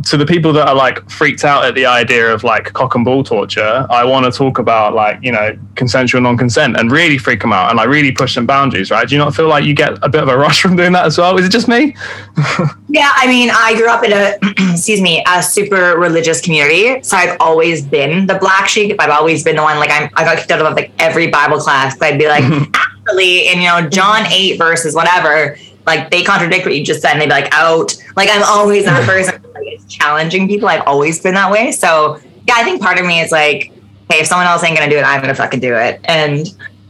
to 0.04 0.18
the 0.18 0.25
people 0.25 0.54
that 0.54 0.68
are 0.68 0.75
like 0.75 1.10
freaked 1.10 1.44
out 1.44 1.66
at 1.66 1.75
the 1.75 1.86
idea 1.86 2.34
of 2.34 2.44
like 2.44 2.74
cock 2.74 2.96
and 2.96 3.06
ball 3.06 3.24
torture. 3.24 3.86
I 3.90 4.04
want 4.04 4.25
to 4.25 4.31
talk 4.31 4.60
about 4.60 4.94
like 4.94 5.19
you 5.22 5.31
know 5.31 5.57
consensual 5.75 6.22
non-consent 6.22 6.78
and 6.78 6.92
really 6.92 7.18
freak 7.18 7.42
them 7.42 7.54
out 7.54 7.69
and 7.69 7.78
like 7.78 7.90
really 7.90 8.12
push 8.12 8.34
some 8.34 8.46
boundaries. 8.46 8.92
Right? 8.92 9.07
Do 9.07 9.16
you 9.16 9.19
not 9.19 9.36
feel 9.36 9.48
like 9.48 9.66
you 9.66 9.74
get 9.74 9.98
a 10.02 10.10
bit 10.10 10.24
of 10.24 10.30
a 10.30 10.38
rush 10.38 10.62
from 10.63 10.75
doing 10.75 10.94
that 10.94 11.06
as 11.06 11.18
well? 11.18 11.38
Is 11.38 11.46
it 11.46 11.52
just 11.52 11.68
me? 11.68 11.96
Yeah, 12.96 13.12
I 13.13 13.28
mean, 13.28 13.50
I 13.52 13.75
grew 13.75 13.90
up 13.90 14.06
in 14.06 14.13
a 14.13 14.38
excuse 14.72 15.02
me, 15.02 15.22
a 15.28 15.44
super 15.44 15.98
religious 15.98 16.40
community, 16.40 17.04
so 17.04 17.18
I've 17.18 17.36
always 17.42 17.86
been 17.86 18.25
the 18.25 18.36
black 18.36 18.69
sheep. 18.69 18.96
I've 19.02 19.10
always 19.10 19.44
been 19.44 19.57
the 19.57 19.63
one 19.63 19.80
like 19.80 19.90
I'm. 19.92 20.10
I 20.13 20.24
got 20.24 20.38
kicked 20.38 20.52
out 20.52 20.66
of 20.66 20.75
like 20.75 20.94
every 21.00 21.28
Bible 21.28 21.57
class. 21.57 22.02
I'd 22.02 22.18
be 22.18 22.30
like, 22.30 22.44
actually, 22.74 23.50
in 23.50 23.60
you 23.60 23.68
know 23.68 23.90
John 23.90 24.25
eight 24.31 24.57
verses, 24.57 24.96
whatever. 24.96 25.57
Like 25.85 26.09
they 26.11 26.23
contradict 26.23 26.65
what 26.65 26.75
you 26.75 26.83
just 26.83 27.01
said, 27.01 27.13
and 27.13 27.21
they'd 27.21 27.25
be 27.25 27.31
like, 27.31 27.53
out. 27.53 27.95
Like 28.15 28.29
I'm 28.31 28.43
always 28.43 28.85
that 28.85 29.05
person. 29.05 29.41
Like 29.53 29.67
it's 29.67 29.85
challenging 29.85 30.47
people. 30.47 30.67
I've 30.67 30.85
always 30.87 31.21
been 31.21 31.35
that 31.35 31.51
way. 31.51 31.71
So 31.71 32.19
yeah, 32.47 32.55
I 32.57 32.63
think 32.63 32.81
part 32.81 32.99
of 32.99 33.05
me 33.05 33.21
is 33.21 33.31
like, 33.31 33.71
hey, 34.09 34.19
if 34.19 34.27
someone 34.27 34.47
else 34.47 34.63
ain't 34.63 34.77
gonna 34.77 34.89
do 34.89 34.97
it, 34.97 35.03
I'm 35.03 35.21
gonna 35.21 35.35
fucking 35.35 35.59
do 35.59 35.75
it. 35.75 35.99
And 36.05 36.47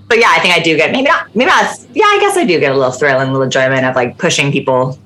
but 0.07 0.19
yeah, 0.19 0.27
I 0.29 0.39
think 0.39 0.55
I 0.55 0.59
do 0.59 0.77
get 0.77 0.91
maybe 0.91 1.09
not 1.09 1.35
maybe 1.35 1.49
not. 1.49 1.77
Yeah, 1.93 2.05
I 2.05 2.17
guess 2.19 2.37
I 2.37 2.45
do 2.45 2.59
get 2.59 2.71
a 2.71 2.75
little 2.75 2.91
thrill 2.91 3.19
and 3.19 3.29
a 3.29 3.31
little 3.31 3.45
enjoyment 3.45 3.85
of 3.85 3.95
like 3.95 4.17
pushing 4.17 4.51
people 4.51 4.99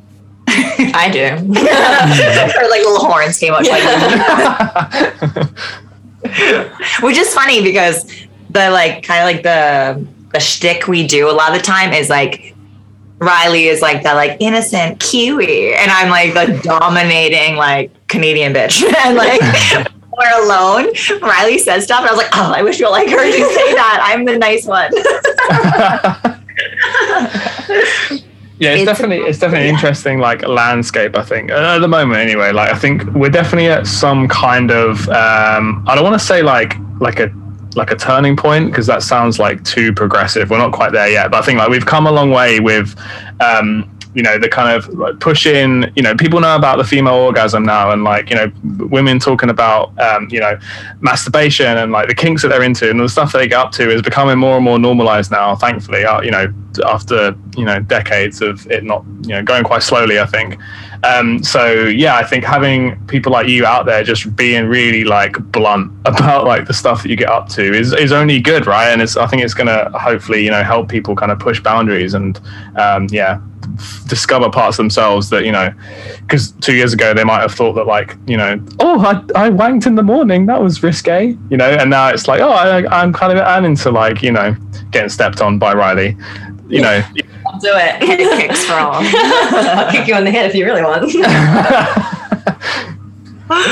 I 0.49 1.09
do. 1.11 1.23
or 2.59 2.69
like 2.69 2.81
little 2.81 2.99
horns 2.99 3.37
came 3.37 3.53
out, 3.53 3.65
like, 3.67 3.83
which 7.01 7.17
is 7.17 7.33
funny 7.33 7.63
because 7.63 8.05
the 8.49 8.69
like 8.71 9.03
kind 9.03 9.19
of 9.21 9.25
like 9.25 9.43
the 9.43 10.07
the 10.31 10.39
shtick 10.39 10.87
we 10.87 11.05
do 11.07 11.29
a 11.29 11.31
lot 11.31 11.51
of 11.51 11.57
the 11.57 11.63
time 11.63 11.93
is 11.93 12.09
like 12.09 12.55
Riley 13.19 13.67
is 13.67 13.81
like 13.81 14.03
the 14.03 14.13
like 14.13 14.37
innocent 14.39 14.99
Kiwi, 14.99 15.73
and 15.75 15.91
I'm 15.91 16.09
like 16.09 16.33
the 16.33 16.59
dominating 16.63 17.55
like 17.55 17.91
Canadian 18.07 18.53
bitch, 18.53 18.81
and 19.05 19.15
like. 19.17 19.41
We're 20.17 20.43
alone. 20.43 20.87
Riley 21.21 21.57
says 21.59 21.85
stuff, 21.85 22.01
and 22.01 22.09
I 22.09 22.11
was 22.11 22.17
like, 22.21 22.31
"Oh, 22.33 22.51
I 22.53 22.61
wish 22.61 22.77
you 22.77 22.89
like 22.91 23.07
heard 23.07 23.27
you 23.27 23.49
say 23.53 23.73
that. 23.73 24.01
I'm 24.03 24.25
the 24.25 24.37
nice 24.37 24.65
one." 24.65 24.91
Yeah, 28.59 28.71
it's, 28.73 28.81
It's- 28.81 28.85
definitely 28.97 29.19
it's 29.25 29.39
definitely 29.39 29.69
an 29.69 29.75
interesting 29.75 30.19
like 30.19 30.45
landscape. 30.45 31.15
I 31.15 31.23
think 31.23 31.51
at 31.51 31.79
the 31.79 31.87
moment, 31.87 32.19
anyway. 32.19 32.51
Like 32.51 32.69
I 32.73 32.77
think 32.77 33.05
we're 33.13 33.29
definitely 33.29 33.69
at 33.69 33.87
some 33.87 34.27
kind 34.27 34.71
of 34.71 35.07
um, 35.07 35.85
I 35.87 35.95
don't 35.95 36.03
want 36.03 36.19
to 36.19 36.25
say 36.25 36.41
like 36.41 36.75
like 36.99 37.21
a 37.21 37.29
like 37.75 37.91
a 37.91 37.95
turning 37.95 38.35
point 38.35 38.71
because 38.71 38.87
that 38.87 39.03
sounds 39.03 39.39
like 39.39 39.63
too 39.63 39.93
progressive. 39.93 40.49
We're 40.49 40.57
not 40.57 40.73
quite 40.73 40.91
there 40.91 41.09
yet, 41.09 41.31
but 41.31 41.43
I 41.43 41.45
think 41.45 41.59
like 41.59 41.69
we've 41.69 41.85
come 41.85 42.07
a 42.07 42.11
long 42.11 42.31
way 42.31 42.59
with. 42.59 42.95
Um, 43.39 43.89
you 44.15 44.23
know 44.23 44.39
the 44.39 44.49
kind 44.49 44.75
of 44.75 44.87
like, 44.95 45.19
push 45.19 45.45
in 45.45 45.91
you 45.95 46.01
know 46.01 46.15
people 46.15 46.39
know 46.39 46.55
about 46.55 46.77
the 46.77 46.83
female 46.83 47.13
orgasm 47.13 47.63
now 47.63 47.91
and 47.91 48.03
like 48.03 48.29
you 48.29 48.35
know 48.35 48.51
women 48.89 49.19
talking 49.19 49.49
about 49.49 49.97
um, 49.99 50.27
you 50.31 50.39
know 50.39 50.57
masturbation 50.99 51.77
and 51.77 51.91
like 51.91 52.07
the 52.07 52.15
kinks 52.15 52.41
that 52.41 52.47
they're 52.47 52.63
into 52.63 52.89
and 52.89 52.99
the 52.99 53.07
stuff 53.07 53.31
they 53.31 53.47
get 53.47 53.59
up 53.59 53.71
to 53.71 53.89
is 53.89 54.01
becoming 54.01 54.37
more 54.37 54.55
and 54.55 54.65
more 54.65 54.79
normalized 54.79 55.31
now 55.31 55.55
thankfully 55.55 56.03
uh, 56.05 56.21
you 56.21 56.31
know 56.31 56.51
after 56.87 57.35
you 57.55 57.65
know 57.65 57.79
decades 57.81 58.41
of 58.41 58.65
it 58.71 58.83
not 58.83 59.05
you 59.21 59.29
know 59.29 59.43
going 59.43 59.63
quite 59.63 59.83
slowly 59.83 60.19
i 60.19 60.25
think 60.25 60.57
um, 61.03 61.41
so 61.43 61.85
yeah 61.85 62.15
i 62.15 62.23
think 62.23 62.43
having 62.43 62.99
people 63.07 63.31
like 63.31 63.47
you 63.47 63.65
out 63.65 63.85
there 63.85 64.03
just 64.03 64.35
being 64.35 64.65
really 64.65 65.03
like 65.03 65.33
blunt 65.51 65.91
about 66.05 66.45
like 66.45 66.67
the 66.67 66.73
stuff 66.73 67.03
that 67.03 67.09
you 67.09 67.15
get 67.15 67.29
up 67.29 67.47
to 67.49 67.73
is, 67.73 67.93
is 67.93 68.11
only 68.11 68.39
good 68.39 68.65
right? 68.65 68.89
And 68.89 69.01
it's 69.01 69.17
i 69.17 69.27
think 69.27 69.43
it's 69.43 69.53
going 69.53 69.67
to 69.67 69.89
hopefully 69.97 70.43
you 70.43 70.51
know 70.51 70.63
help 70.63 70.89
people 70.89 71.15
kind 71.15 71.31
of 71.31 71.39
push 71.39 71.61
boundaries 71.61 72.13
and 72.13 72.39
um, 72.75 73.07
yeah 73.11 73.39
discover 74.07 74.49
parts 74.49 74.77
of 74.77 74.83
themselves 74.83 75.29
that 75.29 75.45
you 75.45 75.51
know 75.51 75.73
because 76.21 76.51
two 76.53 76.75
years 76.75 76.93
ago 76.93 77.13
they 77.13 77.23
might 77.23 77.41
have 77.41 77.53
thought 77.53 77.73
that 77.73 77.85
like 77.85 78.17
you 78.27 78.35
know 78.35 78.59
oh 78.79 78.99
I, 78.99 79.45
I 79.45 79.49
wanked 79.49 79.85
in 79.85 79.95
the 79.95 80.03
morning. 80.03 80.45
That 80.47 80.61
was 80.61 80.81
risque 80.83 81.37
you 81.49 81.57
know? 81.57 81.69
And 81.69 81.89
now 81.89 82.09
it's 82.09 82.27
like 82.27 82.41
oh 82.41 82.51
I, 82.51 83.01
i'm 83.01 83.13
kind 83.13 83.37
of 83.37 83.45
I'm 83.45 83.65
into 83.65 83.91
like 83.91 84.21
you 84.21 84.31
know 84.31 84.55
getting 84.91 85.09
stepped 85.09 85.41
on 85.41 85.59
by 85.59 85.73
riley 85.73 86.17
you 86.69 86.81
know 86.81 87.03
I'll 87.47 87.59
do 87.59 87.69
it. 87.73 88.03
Head 88.03 88.19
kicks 88.39 88.63
for 88.65 88.73
all. 88.73 88.93
I'll 89.01 89.91
kick 89.91 90.07
you 90.07 90.15
in 90.15 90.23
the 90.23 90.31
head 90.31 90.45
if 90.49 90.55
you 90.55 90.65
really 90.65 90.83
want. 90.83 91.11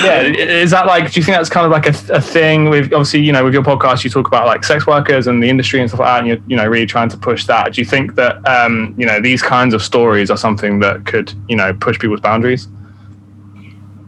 yeah 0.03 0.21
is 0.23 0.71
that 0.71 0.87
like 0.87 1.11
do 1.11 1.19
you 1.19 1.23
think 1.23 1.37
that's 1.37 1.51
kind 1.51 1.63
of 1.63 1.71
like 1.71 1.85
a, 1.85 1.93
a 2.11 2.19
thing 2.19 2.67
with 2.67 2.85
obviously 2.85 3.21
you 3.21 3.31
know 3.31 3.43
with 3.43 3.53
your 3.53 3.61
podcast 3.61 4.03
you 4.03 4.09
talk 4.09 4.25
about 4.27 4.47
like 4.47 4.63
sex 4.63 4.87
workers 4.87 5.27
and 5.27 5.41
the 5.43 5.47
industry 5.47 5.79
and 5.79 5.87
stuff 5.87 5.99
like 5.99 6.07
that 6.07 6.17
and 6.19 6.27
you're 6.27 6.39
you 6.47 6.55
know 6.55 6.65
really 6.65 6.87
trying 6.87 7.07
to 7.07 7.15
push 7.15 7.45
that 7.45 7.73
do 7.73 7.81
you 7.81 7.85
think 7.85 8.15
that 8.15 8.43
um 8.47 8.95
you 8.97 9.05
know 9.05 9.21
these 9.21 9.43
kinds 9.43 9.75
of 9.75 9.83
stories 9.83 10.31
are 10.31 10.37
something 10.37 10.79
that 10.79 11.05
could 11.05 11.31
you 11.47 11.55
know 11.55 11.71
push 11.75 11.99
people's 11.99 12.21
boundaries 12.21 12.67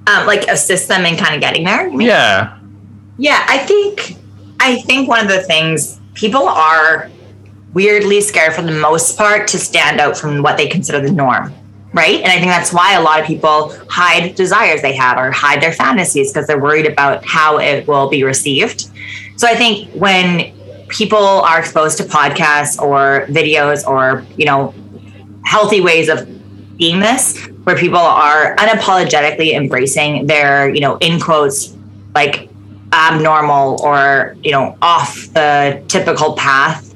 Um, 0.07 0.25
like 0.25 0.47
assist 0.47 0.87
them 0.87 1.05
in 1.05 1.15
kind 1.17 1.35
of 1.35 1.41
getting 1.41 1.63
there. 1.65 1.87
you 1.87 2.01
yeah 2.01 2.57
Yeah, 3.19 3.45
I 3.47 3.59
think 3.59 4.15
I 4.59 4.81
think 4.81 5.07
one 5.07 5.19
of 5.23 5.27
the 5.27 5.43
things 5.43 5.99
people 6.15 6.47
are 6.49 7.11
weirdly 7.73 8.21
scared 8.21 8.53
for 8.53 8.61
the 8.61 8.71
most 8.71 9.17
part 9.17 9.47
to 9.49 9.59
stand 9.59 9.99
out 9.99 10.17
from 10.17 10.41
what 10.41 10.57
they 10.57 10.67
consider 10.67 10.99
the 10.99 11.11
norm, 11.11 11.53
right? 11.93 12.15
And 12.21 12.27
I 12.27 12.35
think 12.35 12.47
that's 12.47 12.73
why 12.73 12.95
a 12.95 13.01
lot 13.01 13.19
of 13.19 13.27
people 13.27 13.75
hide 13.89 14.35
desires 14.35 14.81
they 14.81 14.95
have 14.95 15.17
or 15.17 15.31
hide 15.31 15.61
their 15.61 15.73
fantasies 15.73 16.31
because 16.31 16.47
they're 16.47 16.59
worried 16.59 16.87
about 16.87 17.23
how 17.25 17.59
it 17.59 17.87
will 17.87 18.09
be 18.09 18.23
received. 18.23 18.89
So 19.35 19.47
I 19.47 19.55
think 19.55 19.91
when 19.93 20.53
people 20.89 21.17
are 21.17 21.59
exposed 21.59 21.97
to 21.97 22.03
podcasts 22.03 22.81
or 22.81 23.27
videos 23.27 23.85
or, 23.87 24.25
you 24.35 24.45
know, 24.45 24.73
healthy 25.45 25.81
ways 25.81 26.09
of 26.09 26.27
being 26.77 26.99
this 26.99 27.45
where 27.63 27.77
people 27.77 27.99
are 27.99 28.55
unapologetically 28.55 29.53
embracing 29.53 30.25
their, 30.25 30.73
you 30.73 30.81
know, 30.81 30.97
in 30.97 31.19
quotes, 31.19 31.75
like 32.15 32.49
abnormal 32.91 33.79
or, 33.83 34.35
you 34.41 34.51
know, 34.51 34.75
off 34.81 35.27
the 35.33 35.83
typical 35.87 36.33
path 36.33 36.88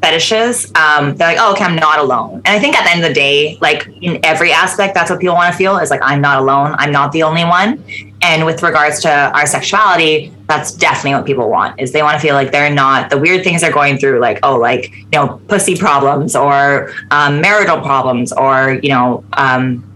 fetishes. 0.00 0.72
Um, 0.74 1.14
they're 1.16 1.28
like, 1.28 1.38
oh, 1.40 1.52
okay, 1.52 1.64
I'm 1.64 1.76
not 1.76 1.98
alone. 1.98 2.36
And 2.44 2.48
I 2.48 2.58
think 2.58 2.74
at 2.74 2.84
the 2.84 2.90
end 2.90 3.02
of 3.04 3.08
the 3.08 3.14
day, 3.14 3.58
like 3.60 3.86
in 4.00 4.18
every 4.24 4.52
aspect, 4.52 4.94
that's 4.94 5.10
what 5.10 5.20
people 5.20 5.34
want 5.34 5.52
to 5.52 5.58
feel 5.58 5.78
is 5.78 5.90
like, 5.90 6.00
I'm 6.02 6.20
not 6.20 6.40
alone. 6.40 6.74
I'm 6.78 6.92
not 6.92 7.12
the 7.12 7.22
only 7.22 7.44
one. 7.44 7.84
And 8.22 8.44
with 8.44 8.62
regards 8.62 9.00
to 9.02 9.10
our 9.10 9.46
sexuality, 9.46 10.32
that's 10.46 10.72
definitely 10.72 11.14
what 11.14 11.26
people 11.26 11.48
want 11.48 11.80
is 11.80 11.92
they 11.92 12.02
want 12.02 12.20
to 12.20 12.20
feel 12.20 12.34
like 12.34 12.50
they're 12.52 12.72
not 12.72 13.08
the 13.08 13.18
weird 13.18 13.44
things 13.44 13.60
they're 13.60 13.72
going 13.72 13.98
through, 13.98 14.20
like, 14.20 14.38
oh, 14.42 14.56
like, 14.56 14.94
you 14.94 15.06
know, 15.12 15.40
pussy 15.48 15.76
problems 15.76 16.34
or 16.36 16.92
um, 17.10 17.40
marital 17.40 17.80
problems 17.80 18.32
or, 18.32 18.78
you 18.82 18.90
know, 18.90 19.24
um, 19.34 19.86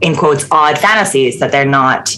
in 0.00 0.16
quotes, 0.16 0.46
odd 0.50 0.78
fantasies 0.78 1.38
that 1.40 1.52
they're 1.52 1.64
not 1.64 2.16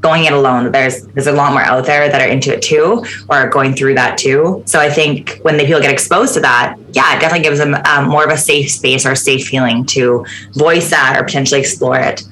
going 0.00 0.24
it 0.24 0.32
alone. 0.32 0.72
There's 0.72 1.02
there's 1.08 1.26
a 1.26 1.32
lot 1.32 1.52
more 1.52 1.62
out 1.62 1.86
there 1.86 2.08
that 2.08 2.20
are 2.20 2.28
into 2.28 2.52
it 2.54 2.62
too, 2.62 3.04
or 3.28 3.36
are 3.36 3.48
going 3.48 3.74
through 3.74 3.94
that 3.94 4.18
too. 4.18 4.62
So 4.66 4.80
I 4.80 4.90
think 4.90 5.38
when 5.42 5.56
they 5.56 5.66
people 5.66 5.80
get 5.80 5.92
exposed 5.92 6.34
to 6.34 6.40
that, 6.40 6.76
yeah, 6.92 7.16
it 7.16 7.20
definitely 7.20 7.44
gives 7.44 7.58
them 7.58 7.74
um, 7.74 8.08
more 8.08 8.24
of 8.24 8.30
a 8.30 8.38
safe 8.38 8.70
space 8.70 9.04
or 9.06 9.12
a 9.12 9.16
safe 9.16 9.48
feeling 9.48 9.84
to 9.86 10.24
voice 10.54 10.90
that 10.90 11.16
or 11.18 11.24
potentially 11.24 11.60
explore 11.60 11.98
it. 11.98 12.22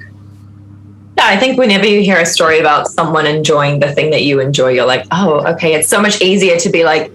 Yeah, 1.18 1.26
I 1.26 1.36
think 1.36 1.58
whenever 1.58 1.84
you 1.84 2.00
hear 2.00 2.18
a 2.18 2.26
story 2.26 2.60
about 2.60 2.86
someone 2.86 3.26
enjoying 3.26 3.80
the 3.80 3.92
thing 3.92 4.10
that 4.10 4.22
you 4.22 4.40
enjoy, 4.40 4.70
you're 4.70 4.86
like, 4.86 5.04
oh, 5.10 5.44
okay. 5.54 5.74
It's 5.74 5.88
so 5.88 6.00
much 6.00 6.22
easier 6.22 6.56
to 6.60 6.70
be 6.70 6.84
like, 6.84 7.12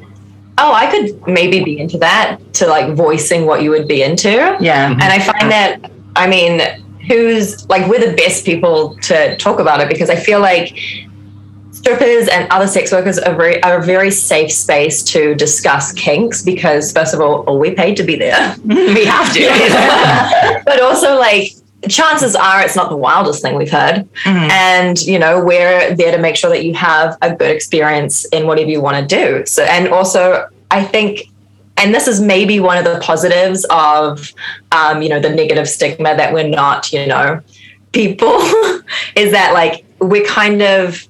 oh, 0.58 0.74
I 0.74 0.92
could 0.92 1.26
maybe 1.26 1.64
be 1.64 1.80
into 1.80 1.98
that, 2.00 2.38
to 2.56 2.68
like 2.68 2.96
voicing 2.96 3.46
what 3.46 3.64
you 3.64 3.70
would 3.70 3.88
be 3.88 4.04
into. 4.04 4.58
Yeah, 4.60 4.92
And 4.92 5.02
I 5.02 5.20
find 5.20 5.50
that, 5.50 5.90
I 6.18 6.28
mean, 6.28 6.83
who's 7.08 7.68
like, 7.70 7.88
we're 7.90 8.06
the 8.10 8.16
best 8.16 8.46
people 8.46 8.96
to 9.04 9.36
talk 9.38 9.60
about 9.60 9.82
it 9.82 9.90
because 9.90 10.10
I 10.10 10.16
feel 10.16 10.40
like 10.40 10.78
strippers 11.72 12.28
and 12.30 12.48
other 12.52 12.68
sex 12.68 12.92
workers 12.92 13.18
are 13.20 13.36
very 13.36 13.62
are 13.64 13.80
a 13.80 13.84
very 13.84 14.10
safe 14.12 14.52
space 14.52 15.04
to 15.04 15.36
discuss 15.36 15.92
kinks 15.94 16.42
because 16.42 16.92
first 16.94 17.14
of 17.14 17.20
all, 17.20 17.44
oh, 17.48 17.58
we 17.58 17.72
paid 17.72 17.98
to 17.98 18.04
be 18.04 18.16
there. 18.16 18.56
we 18.66 19.06
have 19.06 19.34
to. 19.34 20.62
but 20.66 20.82
also 20.82 21.18
like 21.18 21.52
chances 21.90 22.34
are 22.36 22.62
it's 22.62 22.78
not 22.78 22.90
the 22.90 22.96
wildest 22.96 23.42
thing 23.42 23.56
we've 23.56 23.70
heard 23.70 24.08
Mhm. 24.24 24.50
and 24.50 25.02
you 25.02 25.20
know 25.20 25.44
we're 25.44 25.94
there 25.96 26.16
to 26.16 26.18
make 26.18 26.38
sure 26.38 26.50
that 26.50 26.64
you 26.64 26.74
have 26.76 27.18
a 27.22 27.36
good 27.36 27.52
experience 27.52 28.24
in 28.26 28.48
whatever 28.48 28.70
you 28.70 28.80
want 28.80 28.98
to 28.98 29.16
do 29.16 29.46
so 29.46 29.64
and 29.64 29.90
also 29.90 30.48
i 30.72 30.82
think 30.82 31.24
and 31.84 31.94
this 31.94 32.08
is 32.08 32.22
maybe 32.22 32.62
one 32.62 32.78
of 32.78 32.86
the 32.86 32.98
positives 33.00 33.66
of 33.70 34.34
um, 34.72 35.02
you 35.02 35.10
know 35.10 35.20
the 35.20 35.30
negative 35.30 35.68
stigma 35.68 36.16
that 36.16 36.34
we're 36.34 36.48
not 36.48 36.92
you 36.94 37.06
know 37.06 37.42
people 37.92 38.30
is 39.16 39.32
that 39.32 39.52
like 39.54 39.86
we're 40.00 40.26
kind 40.26 40.62
of 40.62 41.08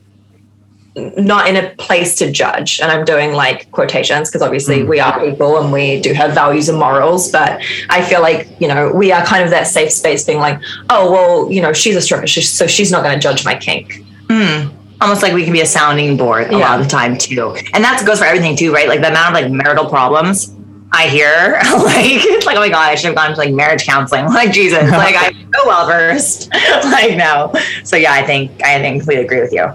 not 1.17 1.47
in 1.47 1.55
a 1.55 1.69
place 1.75 2.15
to 2.15 2.31
judge. 2.31 2.79
And 2.79 2.91
i'm 2.91 3.05
doing 3.05 3.33
like 3.33 3.71
quotations 3.71 4.29
because 4.29 4.41
obviously 4.41 4.83
we 4.83 4.99
are 4.99 5.19
people 5.19 5.59
and 5.59 5.71
we 5.71 6.01
do 6.01 6.13
have 6.13 6.33
values 6.33 6.69
and 6.69 6.77
morals 6.77 7.31
but 7.31 7.61
i 7.89 8.03
feel 8.03 8.21
like 8.21 8.47
you 8.59 8.67
know 8.67 8.91
we 8.91 9.11
are 9.11 9.25
kind 9.25 9.43
of 9.43 9.49
that 9.51 9.67
safe 9.67 9.91
space 9.91 10.23
being 10.23 10.39
like 10.39 10.59
oh 10.89 11.11
well 11.11 11.51
you 11.51 11.61
know 11.61 11.73
she's 11.73 11.95
a 11.95 12.01
stripper 12.01 12.27
so 12.27 12.67
she's 12.67 12.91
not 12.91 13.03
going 13.03 13.13
to 13.13 13.19
judge 13.19 13.45
my 13.45 13.55
kink. 13.55 14.03
Hmm. 14.29 14.69
Almost 15.01 15.21
like 15.21 15.33
we 15.33 15.43
can 15.43 15.51
be 15.51 15.59
a 15.59 15.65
sounding 15.65 16.15
board 16.15 16.53
a 16.53 16.57
lot 16.57 16.79
of 16.79 16.85
the 16.85 16.89
time 16.89 17.17
too, 17.17 17.57
and 17.73 17.83
that 17.83 18.01
goes 18.05 18.19
for 18.19 18.25
everything 18.25 18.55
too, 18.55 18.73
right? 18.73 18.87
Like 18.87 19.01
the 19.01 19.09
amount 19.09 19.35
of 19.35 19.41
like 19.41 19.51
marital 19.51 19.89
problems 19.89 20.52
I 20.93 21.07
hear, 21.07 21.53
like 21.83 22.23
it's 22.23 22.45
like 22.45 22.55
oh 22.55 22.59
my 22.59 22.69
god, 22.69 22.89
I 22.89 22.95
should 22.95 23.07
have 23.07 23.15
gone 23.15 23.31
to 23.31 23.37
like 23.37 23.53
marriage 23.53 23.85
counseling. 23.85 24.25
Like 24.33 24.51
Jesus, 24.51 24.89
like 24.91 25.15
I'm 25.17 25.33
so 25.53 25.67
well 25.67 25.87
versed. 25.87 26.51
like 26.53 27.17
no, 27.17 27.51
so 27.83 27.95
yeah, 27.95 28.13
I 28.13 28.23
think 28.25 28.51
I 28.63 28.79
think 28.79 29.01
completely 29.01 29.25
agree 29.25 29.41
with 29.41 29.51
you. 29.51 29.67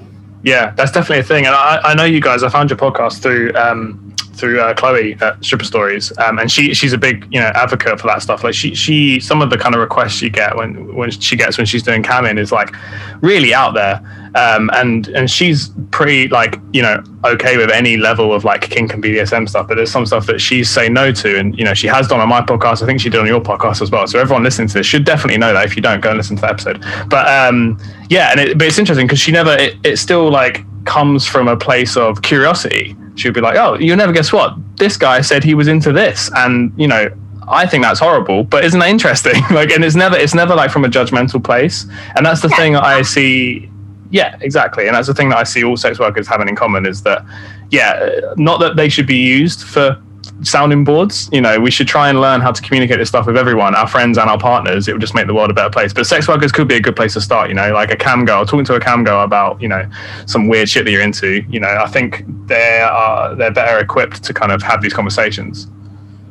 Yeah, 0.42 0.70
that's 0.76 0.92
definitely 0.92 1.20
a 1.20 1.24
thing. 1.24 1.46
And 1.46 1.54
I, 1.54 1.80
I 1.82 1.94
know 1.94 2.04
you 2.04 2.20
guys. 2.20 2.42
I 2.42 2.48
found 2.48 2.70
your 2.70 2.76
podcast 2.76 3.20
through 3.20 3.52
um, 3.54 4.07
through 4.38 4.60
uh, 4.60 4.74
Chloe 4.74 5.16
at 5.20 5.44
Stripper 5.44 5.64
Stories, 5.64 6.16
um, 6.18 6.38
and 6.38 6.50
she 6.50 6.72
she's 6.74 6.92
a 6.92 6.98
big 6.98 7.26
you 7.30 7.40
know 7.40 7.50
advocate 7.54 8.00
for 8.00 8.06
that 8.06 8.22
stuff. 8.22 8.44
Like 8.44 8.54
she 8.54 8.74
she 8.74 9.20
some 9.20 9.42
of 9.42 9.50
the 9.50 9.58
kind 9.58 9.74
of 9.74 9.80
requests 9.80 10.22
you 10.22 10.30
get 10.30 10.56
when 10.56 10.94
when 10.94 11.10
she 11.10 11.36
gets 11.36 11.58
when 11.58 11.66
she's 11.66 11.82
doing 11.82 12.02
camming 12.02 12.38
is 12.38 12.52
like 12.52 12.74
really 13.20 13.52
out 13.52 13.74
there, 13.74 14.00
um, 14.34 14.70
and 14.74 15.08
and 15.08 15.30
she's 15.30 15.70
pretty 15.90 16.28
like 16.28 16.58
you 16.72 16.82
know 16.82 17.02
okay 17.24 17.56
with 17.56 17.70
any 17.70 17.96
level 17.96 18.32
of 18.32 18.44
like 18.44 18.62
kink 18.62 18.94
and 18.94 19.02
BDSM 19.02 19.48
stuff. 19.48 19.68
But 19.68 19.76
there's 19.76 19.90
some 19.90 20.06
stuff 20.06 20.26
that 20.26 20.40
she's 20.40 20.70
say 20.70 20.88
no 20.88 21.12
to, 21.12 21.38
and 21.38 21.58
you 21.58 21.64
know 21.64 21.74
she 21.74 21.86
has 21.88 22.06
done 22.06 22.20
on 22.20 22.28
my 22.28 22.40
podcast. 22.40 22.82
I 22.82 22.86
think 22.86 23.00
she 23.00 23.10
did 23.10 23.20
on 23.20 23.26
your 23.26 23.40
podcast 23.40 23.82
as 23.82 23.90
well. 23.90 24.06
So 24.06 24.18
everyone 24.18 24.44
listening 24.44 24.68
to 24.68 24.74
this 24.74 24.86
should 24.86 25.04
definitely 25.04 25.38
know 25.38 25.52
that. 25.52 25.64
If 25.64 25.76
you 25.76 25.82
don't, 25.82 26.00
go 26.00 26.10
and 26.10 26.18
listen 26.18 26.36
to 26.36 26.42
the 26.42 26.48
episode. 26.48 26.84
But 27.08 27.26
um, 27.28 27.78
yeah, 28.08 28.30
and 28.30 28.40
it, 28.40 28.58
but 28.58 28.66
it's 28.68 28.78
interesting 28.78 29.06
because 29.06 29.20
she 29.20 29.32
never 29.32 29.52
it, 29.52 29.74
it 29.84 29.96
still 29.98 30.30
like 30.30 30.64
comes 30.88 31.24
from 31.26 31.46
a 31.48 31.56
place 31.56 31.96
of 31.96 32.22
curiosity. 32.22 32.96
She'd 33.14 33.34
be 33.34 33.40
like, 33.40 33.56
"Oh, 33.56 33.74
you'll 33.78 33.96
never 34.04 34.12
guess 34.12 34.32
what? 34.32 34.54
This 34.76 34.96
guy 34.96 35.20
said 35.20 35.44
he 35.44 35.54
was 35.54 35.68
into 35.68 35.92
this," 35.92 36.30
and 36.34 36.72
you 36.76 36.88
know, 36.88 37.10
I 37.48 37.66
think 37.66 37.84
that's 37.84 38.00
horrible, 38.00 38.42
but 38.44 38.64
isn't 38.64 38.80
that 38.80 38.88
interesting? 38.88 39.34
like, 39.50 39.70
and 39.70 39.84
it's 39.84 39.94
never 39.94 40.16
it's 40.16 40.34
never 40.34 40.54
like 40.54 40.70
from 40.70 40.84
a 40.84 40.88
judgmental 40.88 41.42
place, 41.42 41.86
and 42.16 42.24
that's 42.26 42.40
the 42.42 42.48
Yeah. 42.48 42.56
thing 42.56 42.76
I 42.76 43.02
see. 43.02 43.70
Yeah, 44.10 44.36
exactly, 44.40 44.86
and 44.86 44.96
that's 44.96 45.06
the 45.06 45.14
thing 45.14 45.28
that 45.28 45.38
I 45.38 45.44
see 45.44 45.62
all 45.64 45.76
sex 45.76 45.98
workers 45.98 46.26
having 46.26 46.48
in 46.48 46.56
common 46.56 46.86
is 46.86 47.02
that, 47.02 47.22
yeah, 47.70 48.20
not 48.36 48.58
that 48.60 48.74
they 48.76 48.88
should 48.88 49.06
be 49.06 49.16
used 49.38 49.62
for 49.64 50.00
sounding 50.42 50.84
boards. 50.84 51.28
You 51.32 51.40
know, 51.40 51.58
we 51.58 51.70
should 51.70 51.88
try 51.88 52.08
and 52.08 52.20
learn 52.20 52.40
how 52.40 52.52
to 52.52 52.62
communicate 52.62 52.98
this 52.98 53.08
stuff 53.08 53.26
with 53.26 53.36
everyone, 53.36 53.74
our 53.74 53.86
friends 53.86 54.18
and 54.18 54.28
our 54.28 54.38
partners. 54.38 54.88
It 54.88 54.92
would 54.92 55.00
just 55.00 55.14
make 55.14 55.26
the 55.26 55.34
world 55.34 55.50
a 55.50 55.54
better 55.54 55.70
place. 55.70 55.92
But 55.92 56.06
sex 56.06 56.28
workers 56.28 56.52
could 56.52 56.68
be 56.68 56.76
a 56.76 56.80
good 56.80 56.96
place 56.96 57.14
to 57.14 57.20
start. 57.20 57.48
You 57.48 57.54
know, 57.54 57.72
like 57.72 57.90
a 57.90 57.96
cam 57.96 58.24
girl 58.24 58.44
talking 58.44 58.64
to 58.66 58.74
a 58.74 58.80
cam 58.80 59.04
girl 59.04 59.22
about 59.22 59.60
you 59.60 59.68
know 59.68 59.88
some 60.26 60.48
weird 60.48 60.68
shit 60.68 60.84
that 60.84 60.90
you're 60.90 61.02
into. 61.02 61.44
You 61.48 61.60
know, 61.60 61.78
I 61.80 61.86
think 61.86 62.24
they 62.46 62.80
are 62.80 63.30
uh, 63.30 63.34
they're 63.34 63.52
better 63.52 63.78
equipped 63.78 64.22
to 64.24 64.34
kind 64.34 64.52
of 64.52 64.62
have 64.62 64.82
these 64.82 64.92
conversations. 64.92 65.68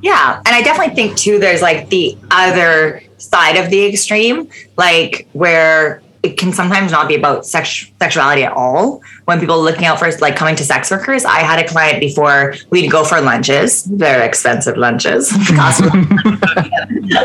Yeah, 0.02 0.38
and 0.38 0.56
I 0.56 0.62
definitely 0.62 0.96
think 0.96 1.18
too. 1.18 1.40
There's 1.40 1.62
like 1.62 1.90
the 1.90 2.18
other 2.32 3.04
side 3.18 3.58
of 3.58 3.70
the 3.70 3.86
extreme, 3.86 4.50
like 4.78 5.28
where 5.34 6.02
it 6.24 6.38
can 6.38 6.52
sometimes 6.52 6.92
not 6.92 7.08
be 7.08 7.16
about 7.16 7.46
sex 7.46 7.88
sexuality 8.00 8.44
at 8.44 8.52
all. 8.54 9.02
When 9.26 9.40
people 9.40 9.56
are 9.56 9.64
looking 9.64 9.86
out 9.86 10.00
for 10.00 10.10
like 10.20 10.36
coming 10.36 10.56
to 10.56 10.64
sex 10.64 10.90
workers, 10.92 11.26
I 11.26 11.40
had 11.40 11.60
a 11.64 11.68
client 11.68 12.00
before 12.00 12.56
we'd 12.70 12.90
go 12.90 13.04
for 13.04 13.22
lunches, 13.22 13.86
very 13.86 14.26
expensive 14.26 14.78
lunches. 14.78 15.32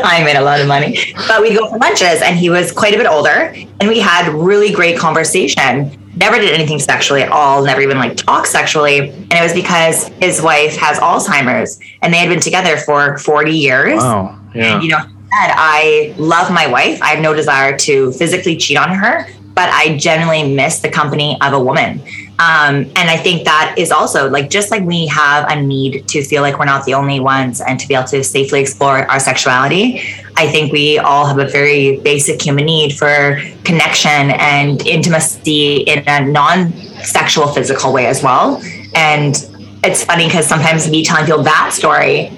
I 0.05 0.21
made 0.23 0.35
a 0.35 0.41
lot 0.41 0.61
of 0.61 0.67
money, 0.67 0.97
but 1.27 1.41
we'd 1.41 1.57
go 1.57 1.69
for 1.69 1.77
lunches, 1.77 2.21
and 2.21 2.37
he 2.37 2.49
was 2.49 2.71
quite 2.71 2.93
a 2.93 2.97
bit 2.97 3.07
older, 3.07 3.53
and 3.79 3.89
we 3.89 3.99
had 3.99 4.31
really 4.33 4.71
great 4.71 4.97
conversation. 4.97 5.97
Never 6.15 6.37
did 6.37 6.53
anything 6.53 6.79
sexually 6.79 7.23
at 7.23 7.29
all. 7.31 7.63
Never 7.63 7.81
even 7.81 7.97
like 7.97 8.15
talk 8.15 8.45
sexually, 8.45 9.09
and 9.09 9.33
it 9.33 9.41
was 9.41 9.53
because 9.53 10.07
his 10.21 10.41
wife 10.41 10.75
has 10.77 10.99
Alzheimer's, 10.99 11.79
and 12.01 12.13
they 12.13 12.17
had 12.17 12.29
been 12.29 12.39
together 12.39 12.77
for 12.77 13.17
forty 13.17 13.57
years 13.57 13.97
Wow. 13.97 14.39
Yeah. 14.53 14.79
you 14.81 14.89
know, 14.89 14.99
said, 15.33 15.53
I 15.55 16.13
love 16.17 16.51
my 16.51 16.67
wife. 16.67 17.01
I 17.01 17.07
have 17.07 17.21
no 17.21 17.33
desire 17.33 17.77
to 17.79 18.11
physically 18.13 18.57
cheat 18.57 18.77
on 18.77 18.89
her, 18.89 19.27
but 19.55 19.69
I 19.69 19.97
genuinely 19.97 20.53
miss 20.53 20.79
the 20.79 20.89
company 20.89 21.37
of 21.41 21.53
a 21.53 21.59
woman. 21.59 22.01
Um, 22.39 22.75
and 22.95 23.09
I 23.09 23.17
think 23.17 23.45
that 23.45 23.75
is 23.77 23.91
also 23.91 24.29
like 24.29 24.49
just 24.49 24.71
like 24.71 24.83
we 24.83 25.05
have 25.07 25.49
a 25.51 25.61
need 25.61 26.07
to 26.07 26.23
feel 26.23 26.41
like 26.41 26.57
we're 26.57 26.65
not 26.65 26.83
the 26.85 26.95
only 26.95 27.19
ones 27.19 27.61
and 27.61 27.79
to 27.79 27.87
be 27.87 27.93
able 27.93 28.07
to 28.07 28.23
safely 28.23 28.59
explore 28.59 29.05
our 29.09 29.19
sexuality. 29.19 30.01
I 30.35 30.47
think 30.47 30.73
we 30.73 30.97
all 30.97 31.27
have 31.27 31.37
a 31.37 31.47
very 31.47 31.97
basic 31.99 32.41
human 32.41 32.65
need 32.65 32.97
for 32.97 33.39
connection 33.63 34.31
and 34.31 34.85
intimacy 34.87 35.77
in 35.81 36.03
a 36.07 36.25
non 36.25 36.73
sexual 37.03 37.47
physical 37.47 37.93
way 37.93 38.07
as 38.07 38.23
well. 38.23 38.61
And 38.95 39.35
it's 39.83 40.03
funny 40.03 40.25
because 40.25 40.47
sometimes 40.47 40.89
me 40.89 41.03
telling 41.05 41.25
people 41.25 41.43
that 41.43 41.71
story 41.71 42.31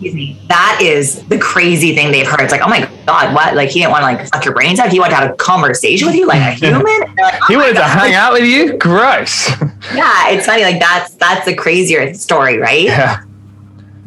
excuse 0.00 0.14
me, 0.14 0.40
that 0.48 0.78
is 0.80 1.22
the 1.26 1.38
crazy 1.38 1.94
thing 1.94 2.10
they've 2.10 2.26
heard. 2.26 2.40
It's 2.40 2.52
like, 2.52 2.62
oh 2.62 2.68
my 2.68 2.90
god, 3.04 3.34
what? 3.34 3.54
Like 3.54 3.68
he 3.68 3.80
didn't 3.80 3.92
want 3.92 4.00
to 4.00 4.06
like 4.06 4.28
fuck 4.28 4.46
your 4.46 4.54
brains 4.54 4.78
out. 4.78 4.90
He 4.90 4.98
wanted 4.98 5.10
to 5.10 5.16
have 5.16 5.30
a 5.30 5.34
conversation 5.34 6.06
with 6.06 6.16
you, 6.16 6.26
like 6.26 6.40
a 6.40 6.52
human. 6.66 6.82
Like, 6.82 7.34
oh 7.42 7.46
He 7.48 7.56
wanted 7.56 7.74
to 7.74 7.84
hang 7.84 8.14
out 8.14 8.32
with 8.32 8.44
you? 8.44 8.78
Gross. 8.78 9.50
Yeah, 9.94 10.28
it's 10.30 10.46
funny. 10.46 10.62
Like 10.62 10.80
that's 10.80 11.12
that's 11.14 11.44
the 11.44 11.54
crazier 11.54 12.14
story, 12.14 12.56
right? 12.56 12.84
yeah. 12.84 13.22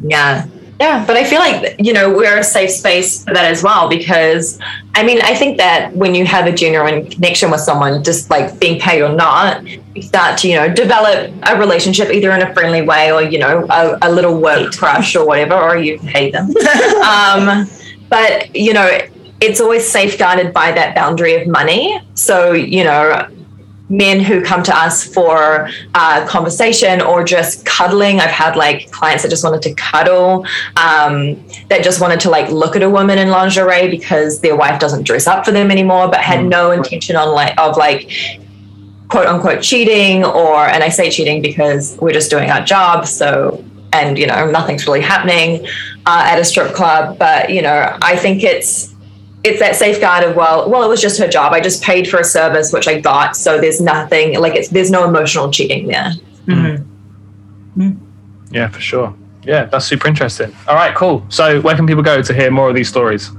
Yeah. 0.02 0.46
Yeah, 0.80 1.04
but 1.06 1.16
I 1.16 1.24
feel 1.24 1.38
like 1.38 1.76
you 1.78 1.92
know 1.92 2.12
we're 2.12 2.38
a 2.38 2.44
safe 2.44 2.70
space 2.70 3.22
for 3.24 3.32
that 3.32 3.44
as 3.44 3.62
well 3.62 3.88
because 3.88 4.58
I 4.94 5.04
mean 5.04 5.20
I 5.22 5.34
think 5.34 5.56
that 5.58 5.94
when 5.94 6.14
you 6.14 6.26
have 6.26 6.46
a 6.46 6.52
genuine 6.52 7.08
connection 7.08 7.50
with 7.50 7.60
someone, 7.60 8.02
just 8.02 8.28
like 8.28 8.58
being 8.58 8.80
paid 8.80 9.02
or 9.02 9.14
not, 9.14 9.64
you 9.66 10.02
start 10.02 10.38
to 10.38 10.48
you 10.48 10.56
know 10.56 10.72
develop 10.72 11.32
a 11.44 11.58
relationship 11.58 12.10
either 12.10 12.32
in 12.32 12.42
a 12.42 12.52
friendly 12.54 12.82
way 12.82 13.12
or 13.12 13.22
you 13.22 13.38
know 13.38 13.66
a, 13.70 13.98
a 14.02 14.10
little 14.10 14.40
work 14.40 14.72
crush 14.72 15.14
or 15.14 15.24
whatever, 15.24 15.54
or 15.54 15.76
you 15.76 15.98
hate 15.98 16.32
them. 16.32 16.48
um, 17.04 17.68
but 18.08 18.54
you 18.54 18.72
know 18.72 18.98
it's 19.40 19.60
always 19.60 19.88
safeguarded 19.88 20.52
by 20.52 20.72
that 20.72 20.94
boundary 20.94 21.40
of 21.40 21.46
money. 21.46 22.00
So 22.14 22.52
you 22.52 22.82
know 22.82 23.28
men 23.88 24.18
who 24.18 24.42
come 24.42 24.62
to 24.62 24.74
us 24.74 25.04
for 25.04 25.68
uh, 25.94 26.26
conversation 26.26 27.00
or 27.02 27.22
just 27.22 27.66
cuddling. 27.66 28.20
I've 28.20 28.30
had 28.30 28.56
like 28.56 28.90
clients 28.90 29.22
that 29.22 29.28
just 29.28 29.44
wanted 29.44 29.62
to 29.62 29.74
cuddle, 29.74 30.46
um, 30.76 31.44
that 31.68 31.82
just 31.82 32.00
wanted 32.00 32.20
to 32.20 32.30
like 32.30 32.50
look 32.50 32.76
at 32.76 32.82
a 32.82 32.88
woman 32.88 33.18
in 33.18 33.28
lingerie 33.28 33.88
because 33.88 34.40
their 34.40 34.56
wife 34.56 34.80
doesn't 34.80 35.02
dress 35.02 35.26
up 35.26 35.44
for 35.44 35.52
them 35.52 35.70
anymore, 35.70 36.08
but 36.08 36.20
had 36.20 36.44
no 36.44 36.70
intention 36.70 37.16
on 37.16 37.34
like 37.34 37.58
of 37.58 37.76
like 37.76 38.10
quote 39.08 39.26
unquote 39.26 39.62
cheating 39.62 40.24
or 40.24 40.66
and 40.66 40.82
I 40.82 40.88
say 40.88 41.10
cheating 41.10 41.42
because 41.42 41.96
we're 42.00 42.12
just 42.12 42.30
doing 42.30 42.50
our 42.50 42.64
job. 42.64 43.06
So 43.06 43.62
and 43.92 44.18
you 44.18 44.26
know 44.26 44.50
nothing's 44.50 44.86
really 44.86 45.02
happening 45.02 45.66
uh, 46.06 46.24
at 46.26 46.38
a 46.38 46.44
strip 46.44 46.74
club, 46.74 47.18
but 47.18 47.50
you 47.50 47.60
know 47.60 47.96
I 48.00 48.16
think 48.16 48.42
it's 48.42 48.93
it's 49.44 49.58
that 49.60 49.76
safeguard 49.76 50.24
of 50.24 50.34
well 50.36 50.68
well 50.70 50.82
it 50.82 50.88
was 50.88 51.00
just 51.00 51.18
her 51.18 51.28
job 51.28 51.52
i 51.52 51.60
just 51.60 51.82
paid 51.82 52.08
for 52.08 52.18
a 52.18 52.24
service 52.24 52.72
which 52.72 52.88
i 52.88 52.98
got 52.98 53.36
so 53.36 53.60
there's 53.60 53.80
nothing 53.80 54.38
like 54.40 54.54
it's 54.54 54.68
there's 54.68 54.90
no 54.90 55.06
emotional 55.06 55.50
cheating 55.50 55.86
there 55.86 56.12
Hmm. 57.74 57.92
Yeah, 58.50 58.68
for 58.68 58.80
sure. 58.80 59.14
Yeah, 59.42 59.64
that's 59.64 59.84
super 59.86 60.06
interesting. 60.08 60.54
All 60.68 60.74
right, 60.76 60.94
cool. 60.94 61.24
So, 61.28 61.60
where 61.62 61.74
can 61.74 61.86
people 61.86 62.02
go 62.02 62.22
to 62.22 62.32
hear 62.34 62.50
more 62.50 62.68
of 62.68 62.74
these 62.76 62.88
stories? 62.88 63.30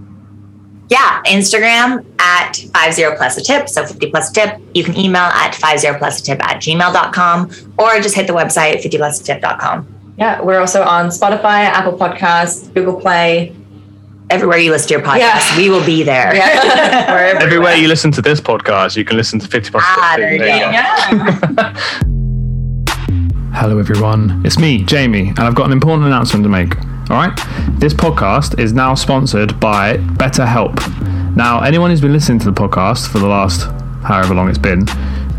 Yeah. 0.89 1.21
Instagram 1.25 2.05
at 2.19 2.57
50 2.57 3.15
plus 3.15 3.38
a 3.38 3.41
tip. 3.43 3.69
So 3.69 3.85
50 3.85 4.09
plus 4.12 4.29
a 4.31 4.33
tip. 4.33 4.62
You 4.74 4.83
can 4.83 4.97
email 4.97 5.21
at 5.24 5.55
50 5.55 5.97
plus 5.97 6.19
a 6.19 6.24
tip 6.24 6.43
at 6.43 6.62
gmail.com 6.62 7.50
or 7.77 8.00
just 8.01 8.13
hit 8.15 8.27
the 8.27 8.33
website 8.33 8.81
50 8.81 8.97
plus 8.97 9.21
a 9.21 9.24
tip.com. 9.24 9.88
yeah 10.17 10.41
we're 10.41 10.59
also 10.59 10.81
on 10.83 11.07
spotify 11.07 11.65
apple 11.65 11.97
podcasts 11.97 12.71
google 12.74 13.00
play 13.00 13.53
Everywhere 14.29 14.58
you 14.58 14.72
listen 14.72 14.88
to 14.88 14.94
your 14.96 15.01
podcast, 15.03 15.20
Yeah. 15.20 15.58
we 15.58 15.70
will 15.70 15.86
be 15.86 16.01
there. 16.03 16.36
yeah 16.36 17.12
We're 17.34 17.38
Everywhere 17.39 17.75
you 17.75 17.88
listen 17.88 18.12
to 18.13 18.22
this 18.22 18.41
podcast, 18.41 18.96
you 18.96 19.05
can 19.05 19.17
listen 19.17 19.39
to 19.39 19.48
50 19.48 19.70
plus. 19.72 19.84
Ah, 19.86 20.13
50. 20.17 20.38
there 20.39 20.55
you 20.55 20.62
go. 20.62 20.65
go. 20.65 20.72
yeah 21.51 21.74
Hello, 23.53 23.77
everyone. 23.77 24.41
It's 24.46 24.58
me, 24.58 24.84
Jamie, 24.84 25.29
and 25.29 25.39
I've 25.39 25.55
got 25.55 25.67
an 25.67 25.72
important 25.72 26.08
announcement 26.08 26.44
to 26.44 26.50
make. 26.50 26.75
All 27.10 27.17
right? 27.17 27.39
This 27.79 27.94
podcast 27.94 28.60
is 28.60 28.74
now 28.74 28.96
sponsored 28.96 29.60
by 29.60 29.98
BetterHelp. 29.98 31.36
Now, 31.36 31.62
anyone 31.62 31.89
who's 31.91 32.01
been 32.01 32.12
listening 32.13 32.39
to 32.39 32.46
the 32.51 32.60
podcast 32.62 33.08
for 33.12 33.20
the 33.20 33.27
last 33.27 33.70
however 34.03 34.34
long 34.34 34.50
it's 34.50 34.58
been 34.58 34.86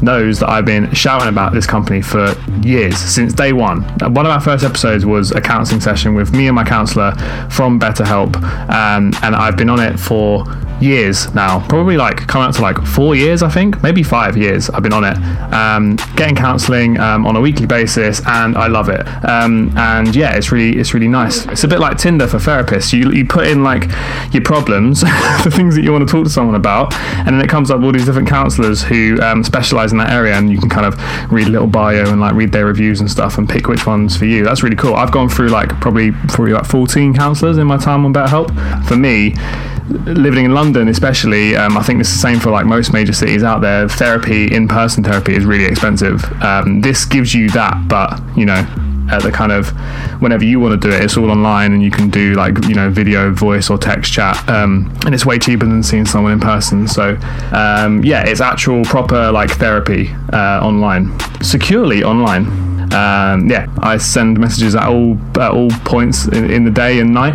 knows 0.03 0.41
that 0.41 0.49
I've 0.49 0.65
been 0.65 0.93
shouting 0.95 1.29
about 1.29 1.53
this 1.53 1.67
company 1.67 2.03
for 2.03 2.35
years, 2.63 2.97
since 2.99 3.33
day 3.33 3.53
one. 3.53 3.83
One 4.01 4.27
of 4.27 4.33
our 4.33 4.41
first 4.41 4.65
episodes 4.65 5.05
was 5.05 5.33
a 5.33 5.41
counseling 5.41 5.81
session 5.81 6.15
with 6.15 6.33
me 6.33 6.47
and 6.47 6.55
my 6.55 6.65
counselor 6.65 7.13
from 7.51 7.81
BetterHelp, 7.81 8.37
um, 8.71 9.13
and 9.23 9.35
I've 9.35 9.57
been 9.57 9.71
on 9.71 9.81
it 9.81 9.99
for 9.99 10.45
years 10.81 11.33
now, 11.35 11.67
probably 11.69 11.97
like 11.97 12.27
coming 12.27 12.49
up 12.49 12.55
to 12.57 12.63
like 12.63 12.79
four 12.83 13.15
years, 13.15 13.43
I 13.43 13.49
think, 13.49 13.83
maybe 13.83 14.03
five 14.03 14.37
years. 14.37 14.71
I've 14.71 14.83
been 14.83 14.93
on 14.93 15.05
it, 15.05 15.17
um, 15.53 15.97
getting 16.17 16.37
counselling 16.37 16.99
um, 16.99 17.27
on 17.27 17.37
a 17.37 17.41
weekly 17.41 17.67
basis, 17.67 18.21
and 18.27 18.57
I 18.57 18.67
love 18.67 18.89
it. 18.89 19.07
Um, 19.25 19.77
and 19.77 20.15
yeah, 20.15 20.35
it's 20.37 20.53
really 20.53 20.79
it's 20.79 20.95
really 20.95 21.09
nice. 21.09 21.47
It's 21.47 21.65
a 21.65 21.69
bit 21.69 21.81
like 21.81 21.99
Tinder 21.99 22.27
for 22.27 22.39
therapists. 22.39 22.93
You 22.93 23.11
you 23.13 23.27
put 23.27 23.47
in 23.47 23.65
like 23.65 23.85
your 24.33 24.43
problems, 24.43 25.01
the 25.45 25.53
things 25.53 25.77
that 25.77 25.83
you 25.83 25.93
want 25.93 26.07
to 26.07 26.13
talk 26.13 26.25
to 26.25 26.31
someone 26.31 26.55
about, 26.55 26.95
and 26.95 27.29
then 27.29 27.41
it 27.41 27.49
comes 27.49 27.71
up 27.71 27.81
all 27.83 27.93
these 27.93 28.05
different 28.05 28.29
counsellors 28.29 28.83
who 28.83 29.21
um, 29.23 29.43
specialise 29.43 29.93
in 29.93 29.99
that 29.99 30.11
area, 30.11 30.35
and 30.35 30.51
you 30.51 30.59
can 30.59 30.69
kind 30.69 30.87
of 30.87 30.97
read 31.33 31.47
a 31.47 31.51
little 31.51 31.67
bio 31.67 32.11
and 32.11 32.21
like 32.21 32.35
read 32.35 32.53
their 32.53 32.67
reviews 32.67 33.01
and 33.01 33.11
stuff, 33.11 33.39
and 33.39 33.49
pick 33.49 33.69
which 33.69 33.87
ones 33.87 34.17
for 34.17 34.25
you. 34.25 34.45
That's 34.45 34.63
really 34.63 34.77
cool. 34.77 34.95
I've 34.95 35.13
gone 35.13 35.29
through 35.29 35.49
like 35.49 35.69
probably 35.81 36.13
probably 36.13 36.53
like 36.53 36.67
14 36.67 37.15
counsellors 37.15 37.59
in 37.59 37.67
my 37.67 37.77
time 37.77 38.05
on 38.05 38.13
BetterHelp. 38.13 38.87
For 38.87 38.97
me, 38.97 39.35
living 39.89 40.45
in 40.45 40.55
London, 40.55 40.89
especially, 40.89 41.57
um, 41.57 41.77
I 41.77 41.83
think 41.83 42.01
it's 42.01 42.11
the 42.11 42.19
same 42.19 42.41
for 42.41 42.51
like 42.51 42.67
most 42.67 42.93
major 42.93 43.13
cities 43.13 43.43
out 43.43 43.61
there. 43.61 43.89
Therapy, 43.89 44.53
in-person 44.53 45.05
therapy, 45.05 45.35
is 45.35 45.45
really 45.45 45.65
expensive. 45.65 46.25
Um, 46.43 46.81
this 46.81 47.05
gives 47.05 47.35
you 47.35 47.49
that, 47.51 47.89
but 47.89 48.21
you 48.37 48.47
know, 48.47 48.67
at 49.11 49.23
the 49.23 49.31
kind 49.31 49.53
of 49.53 49.69
whenever 50.21 50.45
you 50.45 50.59
want 50.59 50.81
to 50.81 50.89
do 50.89 50.95
it, 50.95 51.05
it's 51.05 51.17
all 51.17 51.31
online, 51.31 51.73
and 51.73 51.83
you 51.83 51.91
can 51.91 52.11
do 52.11 52.35
like 52.35 52.65
you 52.67 52.75
know 52.75 52.91
video, 52.91 53.33
voice, 53.33 53.71
or 53.71 53.79
text 53.79 54.13
chat, 54.13 54.37
um, 54.49 54.93
and 55.05 55.15
it's 55.15 55.25
way 55.25 55.39
cheaper 55.39 55.65
than 55.65 55.83
seeing 55.83 56.07
someone 56.07 56.33
in 56.33 56.41
person. 56.41 56.89
So 56.89 57.17
um, 57.53 58.05
yeah, 58.05 58.25
it's 58.27 58.41
actual 58.41 58.85
proper 58.85 59.31
like 59.31 59.51
therapy 59.51 60.11
uh, 60.33 60.61
online, 60.63 61.19
securely 61.41 62.03
online. 62.03 62.47
Um, 62.93 63.49
yeah, 63.51 63.67
I 63.81 63.99
send 63.99 64.39
messages 64.39 64.75
at 64.75 64.89
all 64.89 65.19
at 65.41 65.51
all 65.51 65.71
points 65.85 66.27
in, 66.29 66.51
in 66.51 66.65
the 66.65 66.71
day 66.71 66.99
and 67.01 67.13
night. 67.13 67.35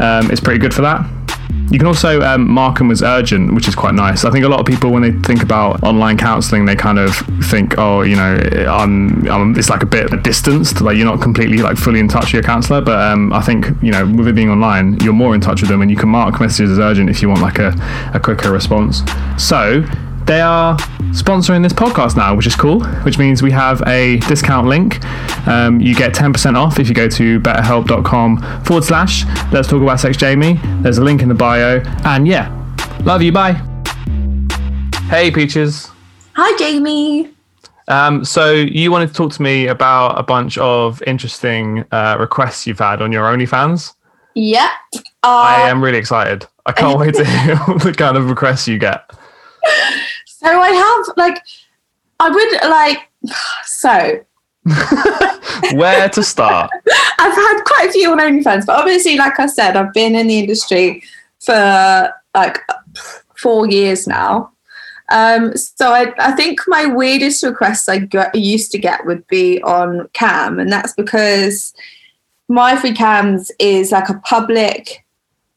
Um, 0.00 0.30
it's 0.30 0.40
pretty 0.40 0.58
good 0.58 0.74
for 0.74 0.82
that. 0.82 1.21
You 1.70 1.78
can 1.78 1.86
also 1.86 2.20
um, 2.20 2.50
mark 2.50 2.78
them 2.78 2.90
as 2.90 3.02
urgent, 3.02 3.54
which 3.54 3.66
is 3.66 3.74
quite 3.74 3.94
nice. 3.94 4.24
I 4.24 4.30
think 4.30 4.44
a 4.44 4.48
lot 4.48 4.60
of 4.60 4.66
people, 4.66 4.90
when 4.90 5.02
they 5.02 5.12
think 5.26 5.42
about 5.42 5.82
online 5.82 6.18
counselling, 6.18 6.66
they 6.66 6.76
kind 6.76 6.98
of 6.98 7.16
think, 7.44 7.78
oh, 7.78 8.02
you 8.02 8.14
know, 8.14 8.36
I'm, 8.68 9.26
I'm, 9.30 9.56
it's 9.56 9.70
like 9.70 9.82
a 9.82 9.86
bit 9.86 10.22
distanced, 10.22 10.82
like 10.82 10.96
you're 10.96 11.06
not 11.06 11.22
completely 11.22 11.58
like 11.58 11.78
fully 11.78 11.98
in 11.98 12.08
touch 12.08 12.26
with 12.26 12.34
your 12.34 12.42
counsellor. 12.42 12.82
But 12.82 13.00
um, 13.00 13.32
I 13.32 13.40
think 13.40 13.68
you 13.82 13.90
know, 13.90 14.04
with 14.04 14.28
it 14.28 14.34
being 14.34 14.50
online, 14.50 15.00
you're 15.00 15.14
more 15.14 15.34
in 15.34 15.40
touch 15.40 15.62
with 15.62 15.70
them, 15.70 15.80
and 15.80 15.90
you 15.90 15.96
can 15.96 16.10
mark 16.10 16.40
messages 16.40 16.72
as 16.72 16.78
urgent 16.78 17.08
if 17.08 17.22
you 17.22 17.28
want 17.28 17.40
like 17.40 17.58
a, 17.58 17.74
a 18.12 18.20
quicker 18.20 18.52
response. 18.52 19.02
So 19.38 19.82
they 20.26 20.40
are 20.40 20.76
sponsoring 21.12 21.62
this 21.62 21.72
podcast 21.72 22.16
now, 22.16 22.34
which 22.34 22.46
is 22.46 22.54
cool, 22.56 22.80
which 23.04 23.18
means 23.18 23.42
we 23.42 23.50
have 23.50 23.82
a 23.86 24.18
discount 24.28 24.66
link. 24.66 25.04
Um, 25.46 25.80
you 25.80 25.94
get 25.94 26.12
10% 26.14 26.56
off 26.56 26.78
if 26.78 26.88
you 26.88 26.94
go 26.94 27.08
to 27.08 27.40
betterhelp.com 27.40 28.62
forward 28.64 28.84
slash 28.84 29.24
let's 29.52 29.68
talk 29.68 29.82
about 29.82 30.00
sex 30.00 30.16
Jamie. 30.16 30.58
There's 30.80 30.98
a 30.98 31.02
link 31.04 31.22
in 31.22 31.28
the 31.28 31.34
bio. 31.34 31.80
And 32.04 32.26
yeah, 32.26 32.48
love 33.04 33.22
you. 33.22 33.32
Bye. 33.32 33.60
Hey, 35.08 35.30
Peaches. 35.30 35.90
Hi, 36.34 36.56
Jamie. 36.58 37.30
Um, 37.88 38.24
so 38.24 38.52
you 38.52 38.90
wanted 38.90 39.08
to 39.08 39.14
talk 39.14 39.32
to 39.32 39.42
me 39.42 39.66
about 39.66 40.18
a 40.18 40.22
bunch 40.22 40.56
of 40.56 41.02
interesting 41.06 41.84
uh, 41.92 42.16
requests 42.18 42.66
you've 42.66 42.78
had 42.78 43.02
on 43.02 43.12
your 43.12 43.24
OnlyFans. 43.24 43.92
Yep. 44.34 44.70
I 45.24 45.64
Uh, 45.64 45.66
am 45.68 45.82
really 45.84 45.98
excited. 45.98 46.46
I 46.64 46.72
can't 46.72 46.98
wait 46.98 47.14
to 47.16 47.24
hear 47.40 47.56
the 47.56 47.92
kind 47.94 48.16
of 48.16 48.30
requests 48.30 48.66
you 48.68 48.78
get. 48.78 49.10
So 50.42 50.60
I 50.60 50.70
have 50.70 51.16
like, 51.16 51.42
I 52.20 52.30
would 52.30 52.70
like, 52.70 53.08
so 53.64 54.24
Where 55.74 56.08
to 56.08 56.22
start? 56.22 56.70
I've 57.18 57.34
had 57.34 57.62
quite 57.64 57.88
a 57.88 57.92
few 57.92 58.12
on 58.12 58.18
OnlyFans, 58.18 58.66
but 58.66 58.78
obviously, 58.78 59.16
like 59.16 59.40
I 59.40 59.46
said, 59.46 59.76
I've 59.76 59.92
been 59.92 60.14
in 60.14 60.28
the 60.28 60.38
industry 60.38 61.02
for 61.40 62.12
like 62.34 62.58
four 63.36 63.68
years 63.68 64.06
now. 64.06 64.52
Um, 65.10 65.56
so 65.56 65.92
I, 65.92 66.12
I 66.18 66.32
think 66.32 66.60
my 66.68 66.86
weirdest 66.86 67.42
requests 67.42 67.88
I 67.88 67.98
got, 67.98 68.34
used 68.34 68.70
to 68.72 68.78
get 68.78 69.04
would 69.04 69.26
be 69.26 69.60
on 69.62 70.08
Cam, 70.12 70.60
and 70.60 70.70
that's 70.70 70.92
because 70.94 71.74
MyFreeCams 72.50 73.50
is 73.58 73.90
like 73.90 74.08
a 74.08 74.20
public 74.20 75.04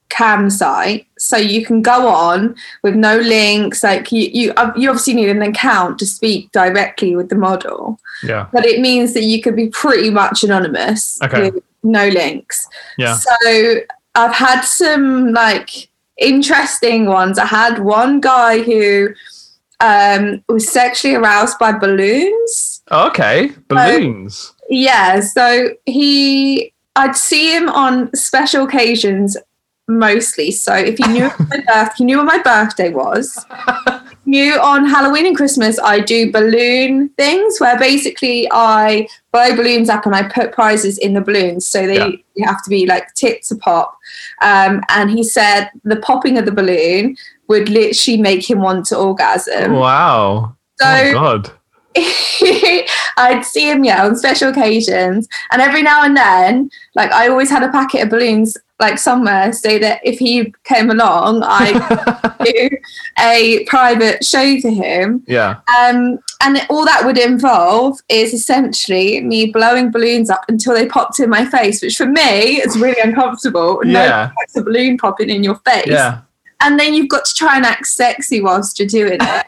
cam 0.09 0.49
site, 0.49 1.07
so 1.17 1.35
you 1.37 1.65
can 1.65 1.81
go 1.81 2.07
on 2.07 2.55
with 2.83 2.95
no 2.95 3.17
links. 3.17 3.83
Like 3.83 4.11
you, 4.11 4.29
you, 4.33 4.53
uh, 4.53 4.71
you 4.75 4.89
obviously 4.89 5.13
need 5.15 5.29
an 5.29 5.41
account 5.41 5.99
to 5.99 6.05
speak 6.05 6.51
directly 6.51 7.15
with 7.15 7.29
the 7.29 7.35
model 7.35 7.99
Yeah. 8.23 8.47
but 8.53 8.65
it 8.65 8.79
means 8.79 9.13
that 9.13 9.23
you 9.23 9.41
could 9.41 9.55
be 9.55 9.67
pretty 9.69 10.09
much 10.09 10.43
anonymous 10.43 11.19
Okay. 11.23 11.51
with 11.51 11.63
no 11.83 12.07
links. 12.07 12.67
Yeah. 12.97 13.15
So 13.15 13.75
I've 14.15 14.33
had 14.33 14.61
some 14.61 15.33
like 15.33 15.89
interesting 16.17 17.07
ones. 17.07 17.37
I 17.37 17.45
had 17.45 17.79
one 17.79 18.21
guy 18.21 18.61
who 18.61 19.09
um, 19.81 20.43
was 20.47 20.71
sexually 20.71 21.15
aroused 21.15 21.59
by 21.59 21.73
balloons. 21.73 22.81
Okay, 22.91 23.49
balloons. 23.67 24.53
Yeah, 24.69 25.19
so 25.19 25.69
he, 25.85 26.71
I'd 26.95 27.15
see 27.17 27.53
him 27.55 27.67
on 27.69 28.15
special 28.15 28.63
occasions 28.63 29.35
mostly. 29.87 30.51
So 30.51 30.73
if 30.73 30.97
he 30.97 31.07
knew 31.07 31.29
my 31.49 31.63
birth, 31.67 31.93
he 31.97 32.05
knew 32.05 32.17
when 32.17 32.25
my 32.25 32.41
birthday 32.41 32.89
was. 32.89 33.45
knew 34.25 34.53
on 34.59 34.85
Halloween 34.85 35.27
and 35.27 35.35
Christmas, 35.35 35.77
I 35.79 35.99
do 35.99 36.31
balloon 36.31 37.09
things 37.09 37.59
where 37.59 37.77
basically 37.77 38.47
I 38.51 39.07
blow 39.31 39.55
balloons 39.55 39.89
up 39.89 40.05
and 40.05 40.15
I 40.15 40.23
put 40.23 40.51
prizes 40.51 40.97
in 40.97 41.13
the 41.13 41.21
balloons, 41.21 41.67
so 41.67 41.85
they 41.85 42.23
Yeah. 42.35 42.47
have 42.47 42.63
to 42.63 42.69
be 42.69 42.85
like 42.87 43.13
tip 43.13 43.41
to 43.43 43.55
pop. 43.55 43.97
Um, 44.41 44.81
and 44.89 45.11
he 45.11 45.23
said 45.23 45.69
the 45.83 45.97
popping 45.97 46.37
of 46.37 46.45
the 46.45 46.51
balloon 46.51 47.15
would 47.47 47.69
literally 47.69 48.19
make 48.19 48.49
him 48.49 48.59
want 48.61 48.85
to 48.87 48.97
orgasm. 48.97 49.73
wow. 49.73 50.55
So 50.77 50.87
oh 50.87 51.13
God. 51.13 51.51
I'd 53.17 53.45
see 53.45 53.69
him, 53.69 53.85
yeah, 53.85 54.05
on 54.05 54.17
special 54.17 54.49
occasions. 54.49 55.29
And 55.51 55.61
every 55.61 55.81
now 55.81 56.03
and 56.03 56.17
then, 56.17 56.69
like 56.95 57.11
I 57.13 57.29
always 57.29 57.49
had 57.49 57.63
a 57.63 57.71
packet 57.71 58.03
of 58.03 58.09
balloons 58.09 58.57
like 58.79 58.97
somewhere 58.99 59.53
so 59.53 59.79
that 59.79 60.01
if 60.03 60.19
he 60.19 60.53
came 60.63 60.89
along, 60.89 61.41
I 61.45 62.35
do 62.43 62.69
a 63.19 63.63
private 63.65 64.23
show 64.23 64.59
to 64.59 64.69
him. 64.69 65.23
Yeah. 65.27 65.61
Um, 65.79 66.19
and 66.41 66.61
all 66.69 66.85
that 66.85 67.03
would 67.05 67.17
involve 67.17 67.99
is 68.09 68.33
essentially 68.33 69.21
me 69.21 69.47
blowing 69.51 69.91
balloons 69.91 70.29
up 70.29 70.43
until 70.49 70.73
they 70.73 70.87
popped 70.87 71.19
in 71.19 71.29
my 71.29 71.45
face, 71.45 71.81
which 71.81 71.95
for 71.95 72.05
me 72.05 72.57
is 72.57 72.77
really 72.77 73.01
uncomfortable. 73.01 73.81
Yeah. 73.85 74.31
No 74.55 74.61
a 74.61 74.63
balloon 74.63 74.97
popping 74.97 75.29
in 75.29 75.43
your 75.43 75.55
face 75.65 75.87
Yeah. 75.87 76.21
and 76.61 76.79
then 76.79 76.93
you've 76.93 77.09
got 77.09 77.25
to 77.25 77.33
try 77.33 77.55
and 77.57 77.65
act 77.65 77.87
sexy 77.87 78.41
whilst 78.41 78.79
you're 78.79 78.87
doing 78.87 79.17
it. 79.21 79.45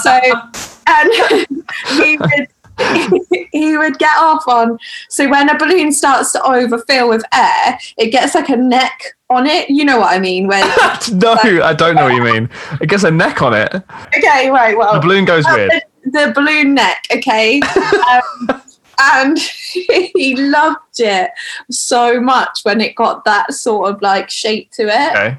So, 0.00 0.10
and 0.86 1.12
he 2.02 2.16
would 2.16 2.48
he 3.52 3.76
would 3.76 3.98
get 3.98 4.16
off 4.18 4.46
on. 4.46 4.78
So 5.08 5.28
when 5.28 5.48
a 5.48 5.58
balloon 5.58 5.92
starts 5.92 6.32
to 6.32 6.42
overfill 6.42 7.08
with 7.08 7.24
air, 7.34 7.78
it 7.96 8.10
gets 8.10 8.34
like 8.34 8.48
a 8.48 8.56
neck 8.56 9.16
on 9.30 9.46
it. 9.46 9.68
You 9.70 9.84
know 9.84 9.98
what 10.00 10.12
I 10.12 10.18
mean? 10.18 10.46
Where 10.46 10.64
no, 11.12 11.34
I 11.62 11.74
don't 11.74 11.94
know 11.94 12.04
what 12.04 12.14
you 12.14 12.22
mean. 12.22 12.48
It 12.80 12.88
gets 12.88 13.04
a 13.04 13.10
neck 13.10 13.42
on 13.42 13.54
it. 13.54 13.74
okay, 14.16 14.50
right, 14.50 14.76
well, 14.76 14.94
The 14.94 15.00
balloon 15.00 15.24
goes 15.24 15.44
weird. 15.46 15.70
the, 15.70 16.10
the 16.10 16.32
balloon 16.34 16.74
neck, 16.74 17.04
okay. 17.12 17.60
Um, 18.10 18.62
and 19.00 19.38
he 19.38 20.34
loved 20.36 20.98
it 20.98 21.30
so 21.70 22.20
much 22.20 22.60
when 22.62 22.80
it 22.80 22.96
got 22.96 23.24
that 23.24 23.52
sort 23.54 23.92
of 23.92 24.02
like 24.02 24.28
shape 24.30 24.70
to 24.72 24.82
it. 24.84 25.10
Okay. 25.16 25.38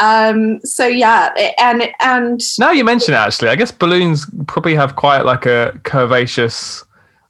Um, 0.00 0.60
so 0.60 0.86
yeah, 0.86 1.30
and 1.58 1.88
and 2.00 2.42
Now 2.58 2.70
you 2.72 2.84
mention 2.84 3.14
it, 3.14 3.18
actually, 3.18 3.50
I 3.50 3.56
guess 3.56 3.70
balloons 3.70 4.26
probably 4.46 4.74
have 4.74 4.96
quite 4.96 5.22
like 5.22 5.46
a 5.46 5.78
curvaceous 5.84 6.82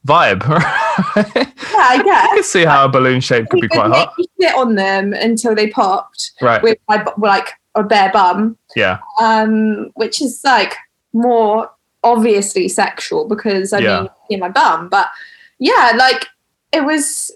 vibe. 0.06 0.42
I 0.48 1.32
yeah, 1.36 1.74
I 1.90 2.02
guess. 2.02 2.28
can 2.34 2.42
see 2.44 2.64
how 2.64 2.84
a 2.84 2.88
balloon 2.88 3.20
shape 3.20 3.48
could 3.50 3.60
be 3.60 3.68
quite 3.68 3.90
hot. 3.90 4.14
sit 4.40 4.54
on 4.54 4.74
them 4.76 5.12
until 5.12 5.54
they 5.54 5.68
popped 5.68 6.30
Right. 6.40 6.62
with 6.62 6.78
my 6.88 7.04
like 7.18 7.48
a 7.74 7.82
bare 7.82 8.10
bum, 8.12 8.56
Yeah. 8.76 8.98
um, 9.20 9.90
which 9.94 10.22
is 10.22 10.40
like 10.44 10.74
more 11.12 11.70
obviously 12.02 12.68
sexual 12.68 13.28
because 13.28 13.72
I 13.72 13.80
Yeah. 13.80 14.00
mean, 14.02 14.10
in 14.30 14.40
my 14.40 14.48
bum, 14.48 14.88
but 14.88 15.08
yeah, 15.58 15.92
like 15.96 16.26
it 16.72 16.84
was 16.84 17.30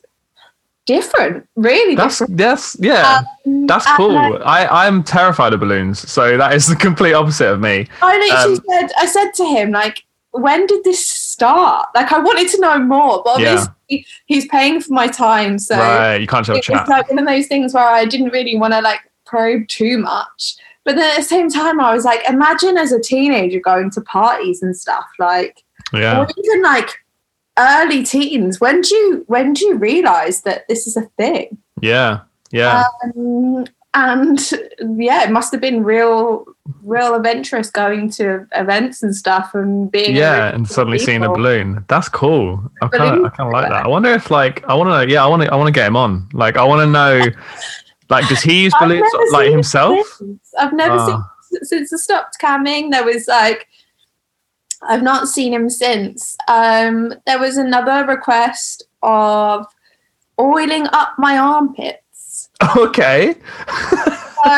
different, 0.87 1.47
really 1.57 1.95
That's 1.95 2.19
different. 2.19 2.39
that's 2.39 2.77
yeah. 2.81 3.23
Um, 3.47 3.67
That's 3.67 3.87
cool. 3.97 4.17
I, 4.45 4.65
I, 4.65 4.87
I'm 4.87 5.03
terrified 5.03 5.53
of 5.53 5.61
balloons, 5.61 6.09
so 6.11 6.37
that 6.37 6.55
is 6.55 6.67
the 6.67 6.77
complete 6.77 7.15
opposite 7.15 7.51
of 7.51 7.61
me. 7.61 7.87
I 8.03 8.19
literally 8.19 8.57
Um, 8.59 8.65
said, 8.69 8.91
I 8.99 9.07
said 9.07 9.31
to 9.35 9.45
him, 9.47 9.71
like, 9.71 10.03
when 10.33 10.67
did 10.67 10.83
this 10.85 11.07
start? 11.07 11.89
Like, 11.95 12.13
I 12.13 12.19
wanted 12.19 12.49
to 12.51 12.61
know 12.61 12.79
more, 12.79 13.23
but 13.25 13.41
Yeah. 13.41 13.51
obviously 13.53 14.07
he's 14.27 14.47
paying 14.49 14.81
for 14.81 14.93
my 14.93 15.07
time, 15.07 15.59
so 15.59 15.79
right, 15.79 16.17
you 16.17 16.27
can't 16.27 16.47
have 16.47 16.57
a 16.57 16.59
it 16.59 16.65
chat. 16.65 16.89
like 16.89 17.09
one 17.09 17.19
of 17.19 17.27
those 17.27 17.47
things 17.47 17.73
where 17.75 17.87
I 17.89 18.05
didn't 18.05 18.31
really 18.31 18.57
want 18.59 18.73
to 18.75 18.81
like 18.81 19.01
probe 19.27 19.69
too 19.69 19.99
much. 19.99 20.57
But 20.85 20.97
then 20.97 21.11
at 21.13 21.17
the 21.17 21.23
same 21.23 21.49
time, 21.49 21.81
I 21.81 21.95
was 21.95 22.05
like, 22.05 22.29
imagine 22.29 22.77
as 22.77 22.93
a 22.93 23.01
teenager 23.01 23.59
going 23.61 23.91
to 23.93 24.01
parties 24.03 24.63
and 24.63 24.77
stuff, 24.77 25.07
like, 25.19 25.63
Yeah, 25.93 26.19
or 26.21 26.29
even 26.45 26.63
like 26.63 26.91
early 27.59 28.03
teens. 28.03 28.61
When 28.61 28.81
do 28.81 28.95
you 28.95 29.25
when 29.27 29.53
do 29.53 29.65
you 29.67 29.77
realize 29.77 30.43
that 30.43 30.67
this 30.69 30.87
is 30.87 30.97
a 30.97 31.03
thing? 31.19 31.59
yeah, 31.81 32.21
yeah. 32.51 32.85
Um, 33.17 33.67
and 33.97 34.41
yeah, 34.99 35.23
it 35.23 35.31
must 35.31 35.53
have 35.53 35.61
been 35.61 35.85
real, 35.85 36.45
real 36.83 37.15
adventurous 37.15 37.71
going 37.71 38.11
to 38.11 38.45
events 38.57 39.05
and 39.05 39.15
stuff 39.15 39.55
and 39.55 39.89
being 39.89 40.17
yeah, 40.17 40.53
and 40.53 40.67
suddenly 40.69 40.99
seeing 40.99 41.23
a 41.23 41.29
balloon. 41.29 41.85
That's 41.87 42.09
cool. 42.09 42.61
I 42.83 42.89
kind 42.89 43.19
of, 43.21 43.25
I 43.25 43.29
kind 43.29 43.49
of 43.49 43.53
like 43.53 43.69
that. 43.71 43.85
I 43.85 43.89
wonder 43.89 44.11
if, 44.11 44.33
like, 44.33 44.65
I 44.69 44.75
want 44.75 44.89
to 44.89 44.91
know. 44.91 45.01
Yeah, 45.03 45.25
I 45.25 45.29
want 45.29 45.43
to, 45.43 45.53
I 45.53 45.55
want 45.55 45.69
to 45.69 45.73
get 45.73 45.87
him 45.87 45.97
on. 45.97 46.29
Like, 46.33 46.57
I 46.57 46.65
want 46.65 46.81
to 46.81 46.87
know, 46.91 47.25
like, 48.11 48.29
does 48.29 48.43
he 48.43 48.65
use 48.65 48.75
balloons 48.81 49.09
like 49.31 49.53
himself? 49.53 50.21
I've 50.59 50.73
never 50.73 50.97
Ah. 50.99 51.31
seen 51.53 51.61
since 51.63 51.93
I 51.93 51.97
stopped 51.97 52.37
camming. 52.43 52.91
There 52.91 53.05
was 53.05 53.29
like, 53.29 53.69
I've 54.87 55.03
not 55.03 55.29
seen 55.29 55.53
him 55.53 55.69
since. 55.71 56.37
Um, 56.49 57.15
there 57.27 57.39
was 57.39 57.57
another 57.57 58.07
request 58.07 58.85
of 59.03 59.67
oiling 60.39 60.87
up 60.93 61.15
my 61.19 61.39
armpits. 61.39 62.01
Okay. 62.77 63.35
So 64.45 64.51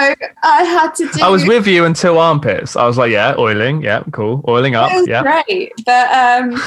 I 0.42 0.64
had 0.64 0.94
to 0.96 1.08
do. 1.08 1.22
I 1.22 1.28
was 1.28 1.46
with 1.46 1.66
you 1.66 1.84
until 1.84 2.18
armpits. 2.18 2.74
I 2.74 2.86
was 2.86 2.98
like, 2.98 3.12
yeah, 3.12 3.34
oiling. 3.38 3.82
Yeah, 3.82 4.02
cool. 4.10 4.44
Oiling 4.48 4.74
up. 4.74 4.90
Yeah. 5.06 5.22
great, 5.22 5.72
but 5.84 6.10
um, 6.10 6.60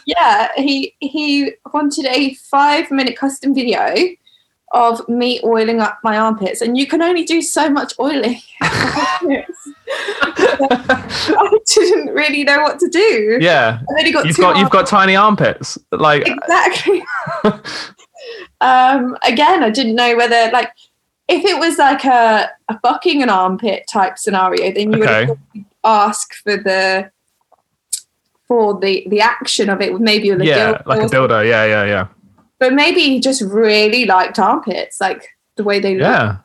yeah, 0.06 0.50
he 0.56 0.94
he 1.00 1.52
wanted 1.72 2.04
a 2.06 2.34
five 2.34 2.90
minute 2.90 3.16
custom 3.16 3.54
video 3.54 3.94
of 4.76 5.08
me 5.08 5.40
oiling 5.42 5.80
up 5.80 5.98
my 6.04 6.18
armpits, 6.18 6.60
and 6.60 6.76
you 6.76 6.86
can 6.86 7.00
only 7.00 7.24
do 7.24 7.40
so 7.40 7.70
much 7.70 7.94
oiling. 7.98 8.40
I 10.38 11.58
didn't 11.74 12.08
really 12.14 12.44
know 12.44 12.60
what 12.62 12.78
to 12.80 12.88
do. 12.88 13.38
Yeah. 13.40 13.80
Got 14.12 14.26
You've 14.26 14.36
got 14.36 14.58
you've 14.58 14.70
got 14.70 14.86
tiny 14.86 15.16
armpits. 15.16 15.78
Like 15.90 16.28
exactly. 16.28 17.02
um, 18.60 19.16
again, 19.22 19.62
I 19.62 19.70
didn't 19.70 19.94
know 19.94 20.14
whether 20.14 20.50
like 20.52 20.70
if 21.28 21.44
it 21.44 21.58
was 21.58 21.78
like 21.78 22.04
a, 22.04 22.50
a 22.68 22.78
fucking 22.80 23.22
an 23.22 23.30
armpit 23.30 23.84
type 23.90 24.18
scenario, 24.18 24.72
then 24.72 24.92
you 24.92 25.02
Okay. 25.02 25.26
would 25.26 25.64
ask 25.84 26.34
for 26.34 26.58
the 26.58 27.10
for 28.46 28.78
the 28.78 29.06
the 29.08 29.20
action 29.22 29.70
of 29.70 29.80
it, 29.80 29.98
maybe 29.98 30.30
with 30.30 30.42
a 30.42 30.46
yeah, 30.46 30.74
dildo 30.74 30.86
like 30.86 31.02
a 31.02 31.06
dildo. 31.06 31.48
Yeah, 31.48 31.64
yeah, 31.64 31.84
yeah. 31.84 32.06
But 32.58 32.72
maybe 32.72 33.00
he 33.00 33.20
just 33.20 33.42
really 33.42 34.04
liked 34.06 34.38
armpits, 34.38 35.00
like 35.00 35.26
the 35.56 35.64
way 35.64 35.78
they 35.80 35.94
look. 35.94 36.02
Yeah. 36.02 36.36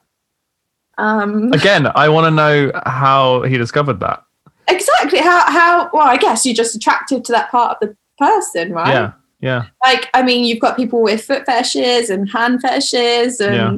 Um, 0.98 1.52
Again, 1.54 1.88
I 1.96 2.10
want 2.10 2.26
to 2.26 2.32
know 2.32 2.72
how 2.86 3.44
he 3.44 3.58
discovered 3.58 4.00
that. 4.02 4.24
exactly. 4.68 5.20
How 5.20 5.50
how 5.52 5.90
well, 5.94 6.08
I 6.08 6.18
guess 6.18 6.46
you're 6.46 6.56
just 6.56 6.76
attracted 6.76 7.26
to 7.26 7.32
that 7.34 7.50
part 7.52 7.78
of 7.82 7.90
the 7.90 7.98
person, 8.18 8.72
right? 8.74 8.90
Yeah. 8.94 9.12
Yeah. 9.40 9.66
Like, 9.84 10.08
I 10.14 10.22
mean, 10.22 10.46
you've 10.46 10.60
got 10.60 10.78
people 10.78 11.02
with 11.02 11.24
foot 11.24 11.46
fetishes 11.48 12.12
and 12.12 12.30
hand 12.30 12.62
fetishes 12.62 13.40
and 13.40 13.56
Yeah. 13.56 13.78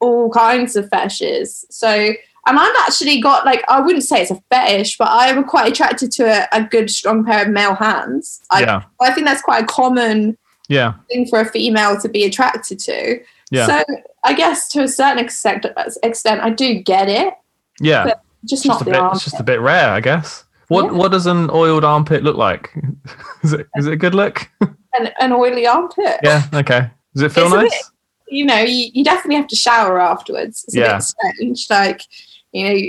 all 0.00 0.30
kinds 0.30 0.76
of 0.76 0.88
fetishes. 0.88 1.66
So, 1.70 1.88
and 1.90 2.58
I've 2.58 2.74
actually 2.86 3.20
got 3.20 3.44
like 3.44 3.62
I 3.68 3.80
wouldn't 3.80 4.04
say 4.04 4.22
it's 4.22 4.30
a 4.30 4.40
fetish, 4.50 4.96
but 4.96 5.08
I'm 5.10 5.44
quite 5.44 5.70
attracted 5.72 6.10
to 6.12 6.24
a, 6.24 6.48
a 6.52 6.62
good, 6.64 6.90
strong 6.90 7.22
pair 7.24 7.42
of 7.44 7.50
male 7.50 7.74
hands. 7.74 8.40
I, 8.50 8.62
Yeah. 8.62 8.82
I 9.00 9.12
think 9.12 9.26
that's 9.26 9.42
quite 9.42 9.64
a 9.64 9.66
common 9.66 10.38
Yeah. 10.68 10.94
thing 11.08 11.26
for 11.26 11.40
a 11.40 11.44
female 11.44 12.00
to 12.00 12.08
be 12.08 12.24
attracted 12.24 12.78
to. 12.80 13.20
Yeah. 13.50 13.66
So 13.66 13.84
I 14.24 14.32
guess 14.34 14.68
to 14.70 14.82
a 14.82 14.88
certain 14.88 15.18
extent, 15.22 15.66
extent 16.02 16.40
I 16.40 16.50
do 16.50 16.74
get 16.82 17.08
it, 17.08 17.34
Yeah. 17.80 18.04
but 18.04 18.20
just 18.44 18.64
It's 18.64 18.68
not 18.68 18.80
a 18.82 18.84
the 18.84 18.90
bit. 18.92 19.02
It's 19.12 19.24
just 19.24 19.40
a 19.40 19.44
bit 19.44 19.60
rare, 19.60 19.90
I 19.90 20.00
guess. 20.00 20.44
What 20.68 20.86
Yeah. 20.86 20.92
What 20.92 21.12
does 21.12 21.26
an 21.26 21.50
oiled 21.50 21.84
armpit 21.84 22.22
look 22.24 22.36
like? 22.36 22.70
is 23.42 23.52
it 23.52 23.66
Is 23.76 23.86
it 23.86 23.92
a 23.92 23.96
good 23.96 24.14
look? 24.14 24.48
an, 24.60 25.10
an 25.20 25.32
oily 25.32 25.66
armpit. 25.66 26.20
yeah. 26.22 26.42
Okay. 26.54 26.90
Does 27.14 27.22
it 27.22 27.32
feel 27.32 27.44
It's 27.46 27.54
nice? 27.54 27.70
bit- 27.70 27.82
You 28.28 28.46
know, 28.46 28.58
you, 28.60 28.88
you 28.94 29.04
definitely 29.04 29.36
have 29.36 29.48
to 29.48 29.56
shower 29.56 30.00
afterwards. 30.00 30.64
It's 30.66 30.76
a 30.76 30.80
Yeah. 30.80 30.94
bit 30.96 31.02
strange. 31.02 31.66
Like, 31.70 32.00
you 32.52 32.64
know, 32.68 32.80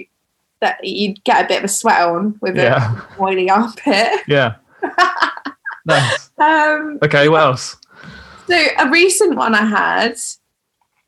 that 0.61 0.83
you'd 0.83 1.21
get 1.25 1.43
a 1.43 1.47
bit 1.47 1.57
of 1.59 1.65
a 1.65 1.67
sweat 1.67 2.01
on 2.01 2.37
with 2.41 2.55
Yeah. 2.55 2.95
an 2.95 3.01
oily 3.19 3.49
armpit. 3.49 4.07
Yeah. 4.27 4.55
nice. 5.85 6.29
Um, 6.37 6.99
Okay. 7.01 7.29
What 7.29 7.41
else? 7.41 7.77
so 8.47 8.61
a 8.77 8.89
recent 8.89 9.35
one 9.35 9.55
I 9.55 9.65
had. 9.65 10.17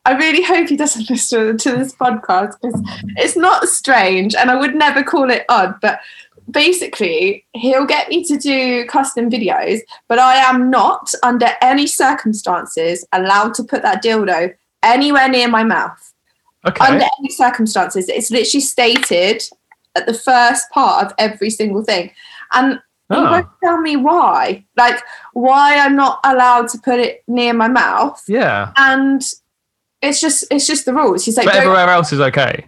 I 0.05 0.13
really 0.13 0.41
hope 0.41 0.69
he 0.69 0.77
doesn't 0.77 1.09
listen 1.09 1.57
to 1.57 1.71
this 1.71 1.93
podcast 1.93 2.55
because 2.61 2.81
it's 3.17 3.35
not 3.35 3.65
strange 3.65 4.35
and 4.35 4.49
I 4.49 4.55
would 4.55 4.73
never 4.73 5.03
call 5.03 5.29
it 5.29 5.43
odd, 5.49 5.75
but 5.81 5.99
basically 6.49 7.45
he'll 7.53 7.85
get 7.85 8.07
me 8.09 8.23
to 8.23 8.37
do 8.37 8.85
custom 8.85 9.29
videos, 9.29 9.79
but 10.07 10.17
I 10.17 10.37
am 10.37 10.69
not 10.69 11.13
under 11.23 11.49
any 11.61 11.87
circumstances 11.87 13.05
allowed 13.11 13.53
to 13.55 13.63
put 13.63 13.81
that 13.81 14.01
dildo 14.01 14.53
anywhere 14.83 15.27
near 15.27 15.49
my 15.49 15.63
mouth. 15.63 16.13
Okay. 16.65 16.85
Under 16.85 17.05
any 17.19 17.29
circumstances. 17.29 18.09
It's 18.09 18.31
literally 18.31 18.61
stated 18.61 19.43
at 19.95 20.05
the 20.05 20.13
first 20.13 20.69
part 20.71 21.05
of 21.05 21.13
every 21.17 21.49
single 21.49 21.83
thing. 21.83 22.11
And 22.53 22.79
Oh. 23.09 23.23
won't 23.31 23.47
tell 23.63 23.79
me 23.79 23.95
why, 23.95 24.65
like 24.75 25.01
why 25.33 25.77
I'm 25.77 25.95
not 25.95 26.19
allowed 26.25 26.67
to 26.69 26.77
put 26.79 26.99
it 26.99 27.23
near 27.27 27.53
my 27.53 27.67
mouth, 27.69 28.21
Yeah. 28.27 28.71
and 28.75 29.21
it's 30.01 30.19
just 30.19 30.43
it's 30.51 30.67
just 30.67 30.85
the 30.85 30.93
rules. 30.93 31.23
He's 31.25 31.37
like, 31.37 31.45
But 31.45 31.55
everywhere 31.55 31.87
else 31.89 32.11
is 32.11 32.19
okay. 32.19 32.67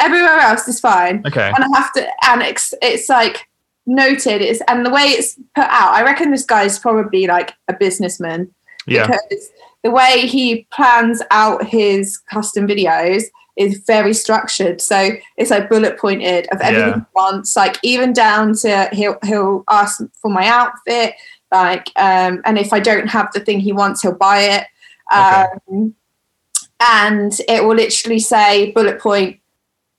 everywhere 0.00 0.38
else 0.40 0.66
is 0.66 0.80
fine, 0.80 1.22
Okay. 1.26 1.52
and 1.54 1.64
I 1.64 1.68
have 1.78 1.92
to, 1.94 2.08
and 2.28 2.42
it's 2.42 2.74
it's 2.82 3.08
like 3.08 3.48
noted. 3.86 4.42
It's 4.42 4.60
and 4.68 4.84
the 4.84 4.90
way 4.90 5.02
it's 5.02 5.34
put 5.54 5.64
out. 5.64 5.94
I 5.94 6.02
reckon 6.02 6.30
this 6.30 6.44
guy's 6.44 6.78
probably 6.78 7.26
like 7.26 7.54
a 7.68 7.72
businessman 7.72 8.50
Yeah. 8.86 9.06
because 9.06 9.50
the 9.84 9.90
way 9.90 10.26
he 10.26 10.66
plans 10.72 11.22
out 11.30 11.64
his 11.66 12.18
custom 12.18 12.66
videos 12.66 13.22
is 13.56 13.78
very 13.86 14.14
structured. 14.14 14.80
So 14.80 15.10
it's 15.36 15.50
like 15.50 15.68
bullet 15.68 15.98
pointed 15.98 16.46
of 16.52 16.60
everything 16.60 16.88
Yeah. 16.88 16.94
he 16.96 17.02
wants, 17.14 17.56
like 17.56 17.76
even 17.82 18.12
down 18.12 18.54
to 18.56 18.88
he'll 18.92 19.18
he'll 19.24 19.64
ask 19.68 20.00
for 20.20 20.30
my 20.30 20.46
outfit, 20.46 21.14
like 21.52 21.88
um, 21.96 22.40
and 22.44 22.58
if 22.58 22.72
I 22.72 22.80
don't 22.80 23.08
have 23.08 23.30
the 23.32 23.40
thing 23.40 23.60
he 23.60 23.72
wants, 23.72 24.02
he'll 24.02 24.14
buy 24.14 24.40
it. 24.42 24.66
Um, 25.12 25.94
and 26.80 27.38
it 27.48 27.64
will 27.64 27.74
literally 27.76 28.20
say 28.20 28.70
bullet 28.72 29.00
point 29.00 29.38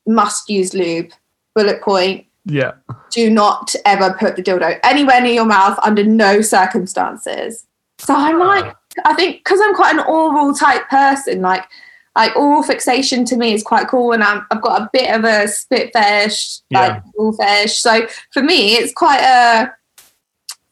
must 0.08 0.50
use 0.50 0.74
lube, 0.74 1.12
bullet 1.54 1.82
point 1.82 2.26
Yeah. 2.46 2.72
do 3.12 3.30
not 3.30 3.76
ever 3.86 4.16
put 4.18 4.36
the 4.36 4.42
dildo 4.42 4.80
anywhere 4.84 5.22
near 5.22 5.34
your 5.34 5.46
mouth 5.46 5.78
under 5.84 6.04
no 6.04 6.42
circumstances. 6.42 7.66
So 8.00 8.16
I'm 8.16 8.40
like, 8.40 8.74
I 9.06 9.14
think 9.14 9.44
because 9.44 9.60
I'm 9.64 9.76
quite 9.76 9.94
an 9.94 10.04
oral 10.08 10.54
type 10.56 10.90
person, 10.90 11.42
like 11.42 11.66
like 12.16 12.36
oral 12.36 12.64
fixation 12.64 13.24
to 13.26 13.38
me 13.38 13.54
is 13.54 13.64
quite 13.64 13.88
cool, 13.88 14.12
and 14.12 14.24
I'm, 14.24 14.46
I've 14.52 14.62
got 14.62 14.82
a 14.82 14.90
bit 14.92 15.14
of 15.14 15.24
a 15.24 15.48
spit 15.48 15.92
fetish, 15.94 16.60
like 16.72 17.02
oral 17.16 17.34
fetish. 17.34 17.78
So 17.78 18.08
for 18.32 18.44
me, 18.44 18.74
it's 18.74 18.94
quite 18.94 19.22
a 19.22 19.74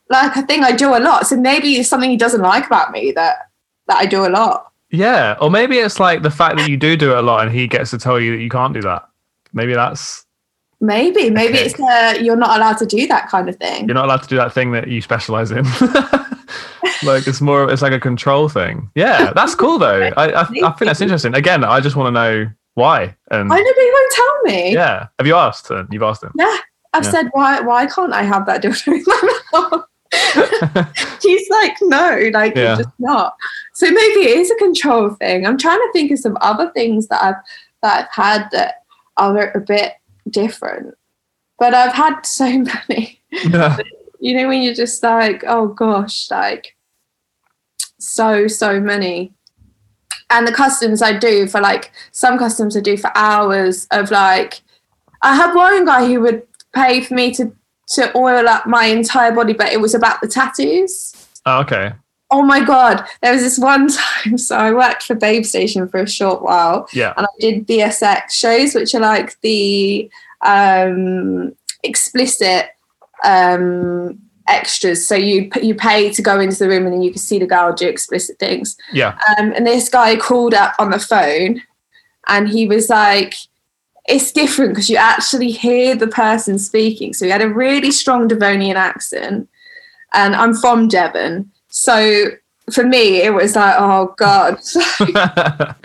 like 0.09 0.35
a 0.35 0.41
thing 0.41 0.63
I 0.63 0.71
do 0.71 0.95
a 0.95 0.99
lot. 0.99 1.27
So 1.27 1.37
maybe 1.37 1.75
it's 1.75 1.89
something 1.89 2.09
he 2.09 2.17
doesn't 2.17 2.41
like 2.41 2.65
about 2.65 2.91
me 2.91 3.11
that 3.13 3.49
that 3.87 3.97
I 3.97 4.05
do 4.05 4.25
a 4.25 4.29
lot. 4.29 4.71
Yeah. 4.91 5.37
Or 5.39 5.51
maybe 5.51 5.77
it's 5.77 5.99
like 5.99 6.23
the 6.23 6.31
fact 6.31 6.57
that 6.57 6.69
you 6.69 6.77
do 6.77 6.95
do 6.95 7.11
it 7.11 7.17
a 7.17 7.21
lot 7.21 7.45
and 7.45 7.55
he 7.55 7.67
gets 7.67 7.91
to 7.91 7.97
tell 7.97 8.19
you 8.19 8.35
that 8.35 8.41
you 8.41 8.49
can't 8.49 8.73
do 8.73 8.81
that. 8.81 9.07
Maybe 9.53 9.73
that's 9.73 10.25
Maybe 10.81 11.29
maybe 11.29 11.55
Okay. 11.59 11.65
it's 11.65 11.79
uh, 11.79 12.17
you're 12.21 12.37
not 12.37 12.55
allowed 12.57 12.77
to 12.77 12.85
do 12.85 13.05
that 13.07 13.27
kind 13.29 13.49
of 13.49 13.55
thing. 13.57 13.85
you're 13.87 13.95
not 13.95 14.05
allowed 14.05 14.23
to 14.23 14.29
do 14.29 14.37
that 14.37 14.53
thing 14.53 14.71
that 14.71 14.87
you 14.87 15.01
specialize 15.01 15.51
in. 15.51 15.65
like 17.03 17.27
it's 17.27 17.41
more 17.41 17.69
it's 17.71 17.81
like 17.81 17.91
a 17.93 17.99
control 17.99 18.47
thing. 18.49 18.89
Yeah, 18.95 19.31
that's 19.35 19.55
cool 19.55 19.77
though. 19.77 20.09
I 20.15 20.29
I, 20.29 20.41
I 20.41 20.45
think 20.45 20.79
that's 20.79 21.01
interesting. 21.01 21.35
Again, 21.35 21.63
I 21.63 21.79
just 21.81 21.95
want 21.97 22.07
to 22.07 22.11
know 22.11 22.49
why. 22.75 23.15
And 23.31 23.51
I 23.51 23.59
know, 23.59 23.73
but 23.75 23.81
he 23.83 23.91
won't 23.91 24.11
tell 24.13 24.41
me. 24.43 24.73
yeah, 24.73 25.07
have 25.17 25.27
you 25.27 25.35
asked? 25.35 25.69
Uh, 25.69 25.83
You've 25.91 26.03
asked 26.03 26.23
him. 26.23 26.31
Yeah, 26.35 26.57
I've 26.93 27.03
Yeah. 27.03 27.11
said 27.11 27.29
why 27.33 27.59
why 27.59 27.85
can't 27.85 28.13
I 28.13 28.23
have 28.23 28.45
that 28.45 28.63
dildo 28.63 28.87
in 28.93 29.03
my 29.05 29.69
mouth? 29.71 29.85
He's 31.21 31.49
like, 31.49 31.75
no, 31.81 32.29
like 32.33 32.55
Yeah. 32.55 32.75
just 32.77 32.89
not. 32.99 33.35
So 33.73 33.87
maybe 33.87 34.21
it 34.29 34.37
is 34.39 34.49
a 34.51 34.55
control 34.55 35.09
thing. 35.11 35.45
I'm 35.45 35.57
trying 35.57 35.79
to 35.79 35.89
think 35.93 36.11
of 36.11 36.19
some 36.19 36.37
other 36.41 36.71
things 36.71 37.07
that 37.09 37.21
I've 37.23 37.35
that 37.83 38.05
I've 38.05 38.11
had 38.11 38.47
that 38.51 38.75
are 39.17 39.51
a 39.51 39.59
bit 39.59 39.93
different. 40.29 40.95
But 41.57 41.73
I've 41.73 41.93
had 41.93 42.21
so 42.23 42.45
many. 42.49 43.21
Yeah. 43.31 43.77
You 44.19 44.35
know, 44.35 44.47
when 44.47 44.61
you're 44.61 44.73
just 44.73 45.01
like, 45.01 45.43
oh 45.47 45.67
gosh, 45.67 46.29
like 46.29 46.75
so, 47.99 48.47
so 48.47 48.79
many. 48.79 49.33
And 50.29 50.47
the 50.47 50.51
customs 50.51 51.01
I 51.01 51.17
do 51.17 51.47
for 51.47 51.59
like 51.59 51.91
some 52.11 52.37
customs 52.37 52.77
I 52.77 52.81
do 52.81 52.97
for 52.97 53.11
hours 53.15 53.87
of 53.91 54.11
like 54.11 54.61
I 55.21 55.35
had 55.35 55.53
one 55.53 55.85
guy 55.85 56.05
who 56.07 56.21
would 56.21 56.43
pay 56.73 57.01
for 57.01 57.13
me 57.13 57.33
to 57.33 57.55
to 57.89 58.15
oil 58.15 58.47
up 58.47 58.67
my 58.67 58.85
entire 58.85 59.31
body, 59.31 59.53
but 59.53 59.73
it 59.73 59.81
was 59.81 59.95
about 59.95 60.21
the 60.21 60.27
tattoos. 60.27 61.13
Oh, 61.45 61.61
okay. 61.61 61.93
Oh 62.31 62.43
my 62.43 62.63
god! 62.63 63.03
There 63.21 63.33
was 63.33 63.41
this 63.41 63.57
one 63.57 63.87
time, 64.23 64.37
so 64.37 64.55
I 64.55 64.71
worked 64.71 65.03
for 65.03 65.15
Babe 65.15 65.43
Station 65.43 65.87
for 65.87 65.99
a 66.01 66.07
short 66.09 66.41
while, 66.43 66.87
Yeah. 66.93 67.13
and 67.17 67.25
I 67.25 67.29
did 67.39 67.67
BSX 67.67 68.31
shows, 68.31 68.75
which 68.75 68.93
are 68.93 68.99
like 69.01 69.39
the 69.41 70.09
um, 70.41 71.55
explicit 71.83 72.67
um, 73.23 74.19
extras. 74.47 75.05
So 75.07 75.15
you 75.15 75.49
you 75.61 75.73
pay 75.75 76.11
to 76.11 76.21
go 76.21 76.39
into 76.39 76.57
the 76.59 76.67
room, 76.69 76.85
and 76.85 76.93
then 76.93 77.01
you 77.01 77.11
can 77.11 77.19
see 77.19 77.39
the 77.39 77.47
girl 77.47 77.73
do 77.73 77.87
explicit 77.87 78.37
things. 78.39 78.77
Yeah. 78.93 79.17
Um, 79.37 79.51
and 79.53 79.65
this 79.65 79.89
guy 79.89 80.15
called 80.15 80.53
up 80.53 80.75
on 80.79 80.91
the 80.91 80.99
phone, 80.99 81.61
and 82.27 82.47
he 82.47 82.67
was 82.67 82.89
like, 82.89 83.33
"It's 84.07 84.31
different 84.31 84.71
because 84.75 84.89
you 84.89 84.97
actually 84.97 85.51
hear 85.51 85.95
the 85.95 86.07
person 86.07 86.59
speaking." 86.59 87.13
So 87.13 87.25
he 87.25 87.31
had 87.31 87.41
a 87.41 87.49
really 87.49 87.91
strong 87.91 88.27
Devonian 88.27 88.77
accent, 88.77 89.49
and 90.13 90.35
I'm 90.35 90.53
from 90.53 90.87
Devon, 90.87 91.51
so 91.69 92.27
for 92.71 92.83
me 92.83 93.21
it 93.21 93.33
was 93.33 93.55
like, 93.55 93.75
"Oh 93.77 94.13
God." 94.17 94.59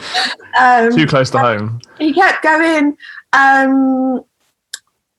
um, 0.58 0.92
Too 0.92 1.06
close 1.06 1.30
to 1.30 1.38
home. 1.38 1.80
he 1.98 2.12
kept 2.12 2.42
going. 2.42 2.96
Um, 3.32 4.24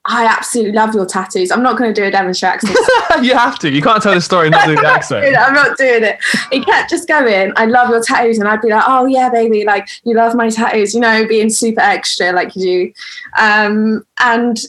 I 0.08 0.26
absolutely 0.26 0.74
love 0.74 0.94
your 0.94 1.06
tattoos. 1.06 1.50
I'm 1.50 1.64
not 1.64 1.78
going 1.78 1.92
to 1.92 2.00
do 2.00 2.06
a 2.06 2.12
Devonshire 2.12 2.50
accent. 2.50 2.78
you 3.24 3.34
have 3.34 3.58
to. 3.60 3.72
You 3.72 3.82
can't 3.82 4.04
tell 4.04 4.14
the 4.14 4.22
story 4.22 4.48
and 4.48 4.52
not 4.52 4.68
do 4.68 4.76
the 4.76 4.86
accent. 4.86 5.36
I'm 5.40 5.54
not 5.54 5.78
doing 5.78 6.04
it. 6.04 6.20
He 6.52 6.64
kept 6.64 6.92
just 6.92 7.08
going, 7.08 7.54
I 7.56 7.66
love 7.66 7.90
your 7.90 8.04
tattoos. 8.04 8.38
And 8.38 8.48
I'd 8.48 8.62
be 8.62 8.70
like, 8.70 8.84
oh, 8.86 9.08
yeah, 9.08 9.30
baby, 9.30 9.66
like, 9.66 9.88
you 10.04 10.14
love 10.14 10.36
my 10.36 10.50
tattoos, 10.50 10.94
you 10.94 11.00
know, 11.00 11.28
being 11.28 11.50
super 11.50 11.82
extra 11.82 12.32
like 12.34 12.56
you 12.56 12.64
do. 12.64 12.94
Um, 13.40 14.06
and 14.20 14.60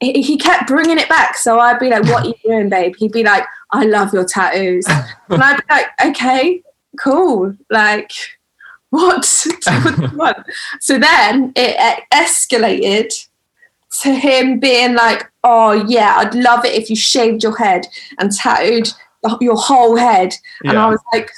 he, 0.00 0.22
he 0.22 0.36
kept 0.36 0.66
bringing 0.66 0.98
it 0.98 1.08
back. 1.08 1.36
So 1.36 1.60
I'd 1.60 1.78
be 1.78 1.88
like, 1.88 2.02
what 2.04 2.24
are 2.24 2.28
you 2.28 2.34
doing, 2.44 2.68
babe? 2.68 2.96
He'd 2.98 3.12
be 3.12 3.22
like, 3.22 3.44
I 3.72 3.84
love 3.84 4.12
your 4.12 4.24
tattoos. 4.24 4.86
and 5.28 5.42
I'd 5.42 5.56
be 5.56 5.62
like, 5.74 5.86
okay, 6.06 6.62
cool. 6.98 7.56
Like, 7.70 8.12
what? 8.90 9.26
what 9.64 9.96
do 9.96 10.02
you 10.02 10.08
want? 10.16 10.38
So 10.80 10.98
then 10.98 11.52
it 11.56 12.04
escalated 12.12 13.12
to 14.02 14.14
him 14.14 14.58
being 14.60 14.94
like, 14.94 15.30
oh, 15.44 15.72
yeah, 15.88 16.14
I'd 16.18 16.34
love 16.34 16.64
it 16.64 16.74
if 16.74 16.90
you 16.90 16.96
shaved 16.96 17.42
your 17.42 17.56
head 17.56 17.86
and 18.18 18.30
tattooed 18.32 18.88
the- 19.22 19.38
your 19.40 19.56
whole 19.56 19.96
head. 19.96 20.34
And 20.64 20.72
Yeah. 20.74 20.86
I 20.86 20.90
was 20.90 21.00
like, 21.12 21.30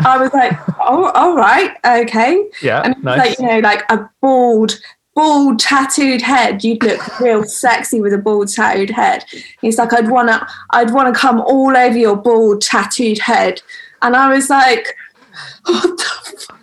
I 0.00 0.18
was 0.18 0.32
like, 0.34 0.52
oh, 0.80 1.10
all 1.14 1.34
right, 1.36 1.74
okay. 1.84 2.44
Yeah. 2.60 2.82
And 2.82 3.02
Nice. 3.02 3.18
like, 3.18 3.38
you 3.38 3.46
know, 3.46 3.58
like 3.60 3.82
a 3.90 4.08
bald, 4.20 4.78
bald 5.16 5.58
tattooed 5.58 6.22
head. 6.22 6.62
You'd 6.62 6.84
look 6.84 7.18
real 7.18 7.42
sexy 7.42 8.00
with 8.00 8.12
a 8.12 8.18
bald 8.18 8.48
tattooed 8.48 8.90
head. 8.90 9.24
He's 9.60 9.78
like, 9.78 9.92
I'd 9.92 10.08
wanna, 10.08 10.46
I'd 10.70 10.92
wanna 10.92 11.12
come 11.12 11.40
all 11.40 11.76
over 11.76 11.98
your 11.98 12.16
bald 12.16 12.62
tattooed 12.62 13.18
head. 13.18 13.62
And 14.02 14.14
I 14.14 14.32
was 14.32 14.48
like, 14.48 14.94
what 15.64 15.96
the 15.96 16.56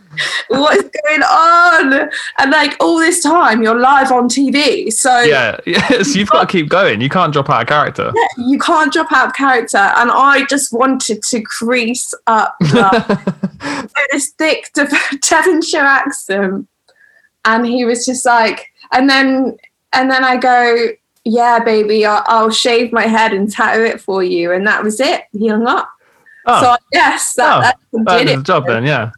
what 0.49 0.77
is 0.77 0.89
going 1.05 1.23
on? 1.23 2.09
And 2.37 2.51
like 2.51 2.75
all 2.79 2.99
this 2.99 3.23
time, 3.23 3.63
you're 3.63 3.79
live 3.79 4.11
on 4.11 4.29
TV, 4.29 4.93
so 4.93 5.21
yeah. 5.21 5.57
Yes. 5.65 6.15
You've 6.15 6.29
got 6.29 6.41
to 6.41 6.51
keep 6.51 6.69
going. 6.69 7.01
You 7.01 7.09
can't 7.09 7.33
drop 7.33 7.49
out 7.49 7.63
of 7.63 7.67
character. 7.67 8.13
you 8.37 8.59
can't 8.59 8.93
drop 8.93 9.11
out 9.11 9.29
of 9.29 9.33
character. 9.33 9.77
And 9.77 10.11
I 10.11 10.45
just 10.45 10.71
wanted 10.71 11.23
to 11.23 11.41
crease 11.41 12.13
up 12.27 12.55
like, 12.73 13.07
this 14.11 14.29
thick 14.37 14.69
Dev- 14.75 14.93
Devonshire 15.21 15.79
accent. 15.79 16.67
And 17.45 17.65
he 17.65 17.85
was 17.85 18.05
just 18.05 18.25
like, 18.25 18.71
and 18.91 19.09
then, 19.09 19.57
and 19.91 20.09
then 20.09 20.23
I 20.23 20.37
go, 20.37 20.87
yeah, 21.25 21.59
baby, 21.63 22.05
I'll, 22.05 22.23
I'll 22.27 22.49
shave 22.51 22.91
my 22.93 23.03
head 23.03 23.33
and 23.33 23.51
tattoo 23.51 23.83
it 23.83 24.01
for 24.01 24.23
you. 24.23 24.51
And 24.51 24.65
that 24.67 24.83
was 24.83 24.99
it. 24.99 25.23
He 25.31 25.47
hung 25.47 25.65
up. 25.67 25.89
Oh. 26.45 26.61
So 26.61 26.75
yes, 26.91 27.33
that, 27.35 27.57
Oh, 27.57 27.61
that 27.61 28.05
That 28.05 28.17
did 28.19 28.29
it. 28.29 28.37
the 28.37 28.43
job 28.43 28.65
then, 28.67 28.85
yeah. 28.85 29.11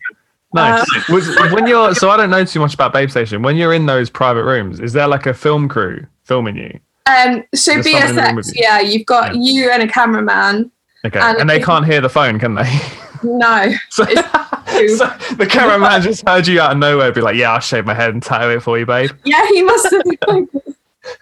Nice. 0.54 0.82
Uh, 1.10 1.14
Was- 1.14 1.36
when 1.54 1.68
you're 1.68 1.94
so 1.96 2.10
I 2.10 2.18
don't 2.18 2.30
know 2.30 2.46
too 2.46 2.60
much 2.60 2.74
about 2.76 2.94
Babe 2.94 3.10
Station. 3.10 3.42
When 3.42 3.58
you're 3.58 3.74
in 3.74 3.86
those 3.88 4.10
private 4.10 4.44
rooms, 4.44 4.80
is 4.80 4.94
there 4.94 5.08
like 5.08 5.26
a 5.26 5.34
film 5.34 5.68
crew 5.68 6.06
filming 6.24 6.56
you? 6.56 6.80
Um, 7.08 7.44
so 7.54 7.74
There's 7.74 7.86
someone 7.92 8.10
in 8.10 8.16
the 8.16 8.22
room 8.22 8.36
with 8.36 8.46
BSX, 8.48 8.56
you. 8.56 8.62
yeah, 8.64 8.80
you've 8.80 9.06
got 9.06 9.36
you 9.36 9.70
and 9.72 9.84
a 9.84 9.88
cameraman. 9.88 10.72
Okay, 11.06 11.20
And 11.20 11.38
and, 11.40 11.50
they 11.50 11.60
can't 11.60 11.86
hear 11.86 12.00
the 12.02 12.10
phone, 12.10 12.40
can 12.40 12.56
they? 12.56 12.64
No, 13.24 13.74
so, 13.90 14.06
It's 14.08 14.98
so 14.98 15.06
the 15.36 15.46
cameraman 15.46 16.02
just 16.02 16.28
heard 16.28 16.48
you 16.48 16.60
out 16.60 16.74
of 16.74 16.78
nowhere, 16.78 17.12
be 17.12 17.22
like, 17.22 17.36
"Yeah, 17.36 17.54
I'll 17.54 17.60
shave 17.60 17.86
my 17.86 17.94
head 17.94 18.12
and 18.12 18.22
tie 18.22 18.52
it 18.54 18.62
for 18.62 18.78
you, 18.78 18.86
babe." 18.86 19.12
yeah, 19.24 19.46
he 19.48 19.62
must 19.62 19.92
have 19.92 20.04
been 20.04 20.18
like, 20.28 20.48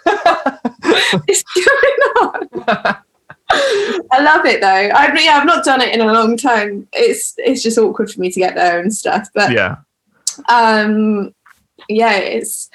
what's 1.12 1.44
going 1.44 2.00
on? 2.22 2.50
I 3.50 4.22
love 4.22 4.46
it 4.46 4.62
though. 4.62 4.68
I 4.68 5.14
mean, 5.14 5.30
I've 5.30 5.46
not 5.46 5.66
done 5.66 5.82
it 5.82 5.94
in 5.94 6.02
a 6.02 6.12
long 6.12 6.38
time. 6.38 6.88
It's 6.94 7.36
it's 7.38 7.62
just 7.62 7.78
awkward 7.78 8.12
for 8.12 8.20
me 8.20 8.32
to 8.32 8.40
get 8.40 8.56
there 8.56 8.80
and 8.80 8.94
stuff. 8.94 9.28
But 9.34 9.52
Yeah, 9.52 9.78
um, 10.50 11.34
yeah, 11.90 12.18
it's 12.18 12.70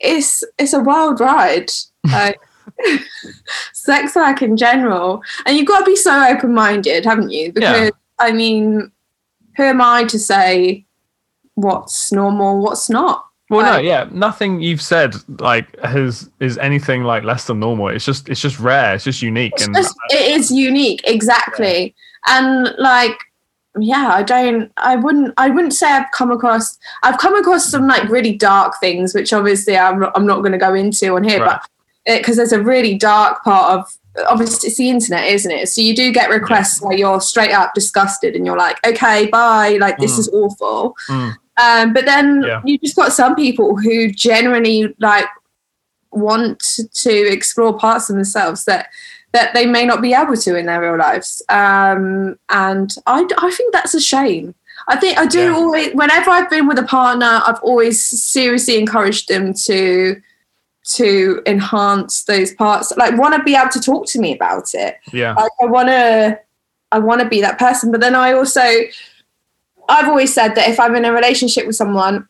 it's 0.00 0.42
it's 0.58 0.72
a 0.72 0.80
wild 0.80 1.20
ride. 1.20 1.70
Like 2.10 2.40
sex 3.72 4.14
work 4.14 4.42
in 4.42 4.56
general, 4.56 5.22
and 5.46 5.56
you've 5.56 5.66
got 5.66 5.80
to 5.80 5.84
be 5.84 5.96
so 5.96 6.26
open 6.26 6.54
minded, 6.54 7.04
haven't 7.04 7.30
you? 7.30 7.52
Because 7.52 7.92
I 8.18 8.32
mean, 8.32 8.90
who 9.56 9.62
am 9.62 9.80
I 9.80 10.04
to 10.04 10.18
say 10.18 10.84
what's 11.54 12.12
normal, 12.12 12.60
what's 12.62 12.88
not? 12.90 13.24
Well, 13.50 13.74
no, 13.74 13.78
yeah, 13.78 14.08
nothing 14.10 14.62
you've 14.62 14.80
said 14.82 15.14
like 15.40 15.78
has 15.80 16.30
is 16.40 16.56
anything 16.58 17.04
like 17.04 17.24
less 17.24 17.46
than 17.46 17.60
normal. 17.60 17.88
It's 17.88 18.04
just 18.04 18.28
it's 18.28 18.40
just 18.40 18.58
rare. 18.58 18.94
It's 18.94 19.04
just 19.04 19.20
unique, 19.22 19.52
It's 19.54 19.66
and 19.66 19.74
just, 19.76 19.94
it 20.10 20.30
is 20.32 20.50
unique, 20.50 21.02
exactly. 21.04 21.94
And 22.26 22.74
like, 22.78 23.16
yeah, 23.78 24.10
I 24.14 24.22
don't, 24.22 24.72
I 24.78 24.96
wouldn't, 24.96 25.34
I 25.36 25.50
wouldn't 25.50 25.74
say 25.74 25.86
I've 25.86 26.10
come 26.12 26.30
across, 26.30 26.78
I've 27.02 27.18
come 27.18 27.36
across 27.36 27.68
some 27.68 27.86
like 27.86 28.08
really 28.08 28.34
dark 28.34 28.80
things, 28.80 29.14
which 29.14 29.32
obviously 29.32 29.76
I'm, 29.76 30.00
not- 30.00 30.12
I'm 30.16 30.26
not 30.26 30.38
going 30.40 30.52
to 30.52 30.58
go 30.58 30.72
into 30.74 31.14
on 31.14 31.22
here, 31.24 31.40
Right. 31.44 31.60
but 32.06 32.16
because 32.22 32.36
there's 32.38 32.52
a 32.52 32.62
really 32.62 32.94
dark 32.96 33.44
part 33.44 33.78
of, 33.78 33.94
obviously 34.28 34.68
it's 34.68 34.78
the 34.78 34.88
internet, 34.90 35.24
isn't 35.26 35.50
it? 35.50 35.68
So 35.68 35.80
you 35.80 35.94
do 35.94 36.12
get 36.12 36.30
requests 36.30 36.80
where 36.80 36.96
you're 36.96 37.20
straight 37.20 37.52
up 37.52 37.74
disgusted 37.74 38.34
and 38.36 38.46
you're 38.46 38.56
like, 38.58 38.78
okay, 38.86 39.26
bye, 39.26 39.76
like 39.80 39.98
this 39.98 40.16
Mm. 40.16 40.18
is 40.20 40.28
awful. 40.28 40.94
Mm. 41.08 41.36
Um, 41.56 41.92
but 41.92 42.04
then 42.04 42.42
Yeah. 42.46 42.60
you 42.64 42.78
just 42.78 42.96
got 42.96 43.12
some 43.12 43.34
people 43.34 43.76
who 43.76 44.10
genuinely 44.10 44.94
like 44.98 45.26
want 46.12 46.62
to 46.92 47.12
explore 47.32 47.76
parts 47.78 48.08
of 48.08 48.16
themselves 48.16 48.64
that 48.66 48.88
that 49.32 49.52
they 49.52 49.66
may 49.66 49.84
not 49.84 50.00
be 50.00 50.14
able 50.14 50.36
to 50.36 50.56
in 50.56 50.66
their 50.66 50.80
real 50.80 50.96
lives. 50.96 51.42
Um, 51.48 52.38
and 52.50 52.94
I, 53.04 53.26
I 53.38 53.50
think 53.50 53.72
that's 53.72 53.92
a 53.94 54.00
shame. 54.00 54.54
I 54.86 54.94
think 54.96 55.18
I 55.18 55.26
do 55.26 55.46
Yeah. 55.46 55.54
always, 55.54 55.92
whenever 55.92 56.30
I've 56.30 56.48
been 56.48 56.68
with 56.68 56.78
a 56.78 56.84
partner, 56.84 57.42
I've 57.44 57.58
always 57.62 58.00
seriously 58.06 58.78
encouraged 58.78 59.28
them 59.28 59.52
to 59.64 60.20
to 60.84 61.42
enhance 61.46 62.24
those 62.24 62.52
parts. 62.54 62.92
Like, 62.96 63.16
want 63.18 63.34
to 63.34 63.42
be 63.42 63.54
able 63.56 63.70
to 63.70 63.80
talk 63.80 64.06
to 64.08 64.18
me 64.20 64.34
about 64.34 64.74
it. 64.74 64.98
yeah, 65.12 65.32
Like, 65.34 65.50
I 65.62 65.66
want 65.66 65.88
to, 65.88 66.38
I 66.92 66.98
want 66.98 67.20
to 67.22 67.28
be 67.28 67.40
that 67.40 67.58
person. 67.58 67.90
But 67.90 68.00
then 68.00 68.14
I 68.14 68.32
also, 68.32 68.60
I've 69.88 70.08
always 70.08 70.32
said 70.34 70.54
that 70.54 70.68
if 70.68 70.78
I'm 70.78 70.94
in 70.94 71.04
a 71.04 71.12
relationship 71.12 71.66
with 71.66 71.76
someone 71.76 72.28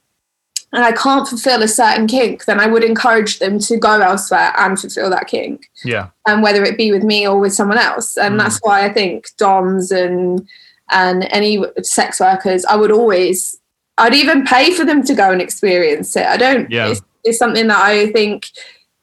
and 0.73 0.85
I 0.85 0.93
can't 0.93 1.29
fulfill 1.29 1.62
a 1.62 1.69
certain 1.69 2.07
kink, 2.07 2.47
then 2.47 2.59
I 2.61 2.67
would 2.67 2.83
encourage 2.85 3.38
them 3.38 3.59
to 3.61 3.77
go 3.77 4.01
elsewhere 4.01 4.53
and 4.57 4.79
fulfill 4.79 5.09
that 5.11 5.29
kink 5.29 5.69
yeah, 5.85 6.09
and 6.27 6.43
whether 6.43 6.64
it 6.64 6.77
be 6.77 6.90
with 6.90 7.05
me 7.05 7.29
or 7.29 7.38
with 7.38 7.55
someone 7.55 7.79
else. 7.79 8.17
And 8.17 8.35
Mm. 8.35 8.38
that's 8.38 8.59
why 8.62 8.85
I 8.85 8.93
think 8.93 9.29
DOMs 9.38 9.90
and 9.93 10.47
and 10.90 11.27
any 11.31 11.62
sex 11.83 12.21
workers, 12.21 12.64
I 12.67 12.77
would 12.77 12.90
always, 12.90 13.57
I'd 13.99 14.15
even 14.15 14.45
pay 14.45 14.73
for 14.75 14.85
them 14.85 15.03
to 15.05 15.15
go 15.15 15.31
and 15.31 15.41
experience 15.41 16.17
it. 16.17 16.27
I 16.27 16.37
don't. 16.37 16.71
Yeah. 16.71 16.89
It's, 16.89 17.01
it's 17.25 17.39
something 17.39 17.69
that 17.69 17.81
I 17.81 18.11
think 18.13 18.49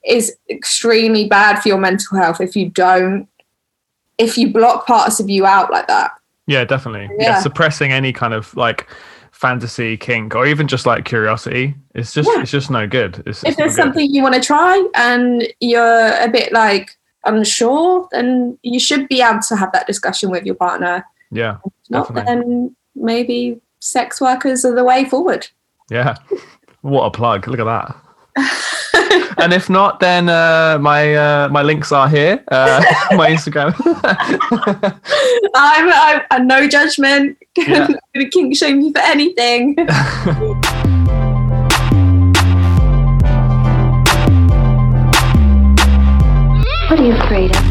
is 0.06 0.36
extremely 0.50 1.28
bad 1.28 1.62
for 1.62 1.70
your 1.70 1.78
mental 1.78 2.18
health 2.18 2.42
if 2.42 2.56
you 2.56 2.70
don't, 2.70 3.28
if 4.18 4.38
you 4.38 4.52
block 4.52 4.86
parts 4.86 5.20
of 5.20 5.30
you 5.30 5.46
out 5.46 5.72
like 5.72 5.88
that. 5.88 6.12
yeah, 6.48 6.66
definitely. 6.66 7.10
Yeah. 7.18 7.30
Yeah. 7.30 7.40
suppressing 7.40 7.92
any 7.92 8.12
kind 8.12 8.34
of 8.34 8.56
like 8.58 8.90
fantasy 9.32 9.96
kink 9.98 10.36
or 10.36 10.46
even 10.46 10.68
just 10.68 10.86
like 10.86 11.06
curiosity, 11.06 11.74
it's 11.96 12.14
just 12.14 12.30
Yeah. 12.32 12.42
it's 12.42 12.52
just 12.52 12.70
no 12.70 12.86
good. 12.88 13.24
It's, 13.26 13.44
if 13.44 13.56
there's 13.58 13.76
good. 13.76 13.82
something 13.84 14.14
you 14.14 14.22
want 14.24 14.36
to 14.36 14.42
try 14.42 14.86
and 14.96 15.48
you're 15.60 16.14
a 16.18 16.28
bit 16.28 16.52
like 16.52 16.98
unsure, 17.26 18.08
then 18.12 18.58
you 18.64 18.80
should 18.80 19.08
be 19.08 19.22
able 19.22 19.40
to 19.48 19.56
have 19.56 19.72
that 19.72 19.88
discussion 19.88 20.30
with 20.30 20.46
your 20.46 20.56
partner. 20.56 21.06
yeah, 21.32 21.58
If 21.66 21.72
not, 21.90 22.08
Definitely. 22.14 22.34
then 22.36 22.76
maybe 22.96 23.62
sex 23.82 24.22
workers 24.22 24.64
are 24.64 24.74
the 24.74 24.84
way 24.84 25.06
forward. 25.06 25.48
yeah. 25.90 26.16
what 26.82 27.04
a 27.04 27.12
plug! 27.12 27.48
Look 27.48 27.60
at 27.60 27.66
that. 27.66 27.96
and 29.38 29.52
if 29.52 29.70
not, 29.70 30.00
then 30.00 30.30
uh, 30.30 30.78
my 30.80 31.14
uh, 31.16 31.50
my 31.50 31.62
links 31.62 31.92
are 31.92 32.08
here. 32.08 32.42
Uh, 32.50 32.82
my 33.12 33.30
Instagram. 33.30 33.74
I'm, 35.56 35.90
I'm, 35.90 36.22
I'm 36.32 36.48
no 36.48 36.68
judgment. 36.68 37.38
Yeah. 37.58 37.86
I'm 37.86 37.98
gonna 38.16 38.30
kink 38.30 38.56
shame 38.56 38.80
you 38.80 38.94
for 38.94 39.00
anything. 39.00 39.76
What 39.76 39.90
are 46.98 47.04
you 47.06 47.12
afraid 47.14 47.54
of? 47.54 47.71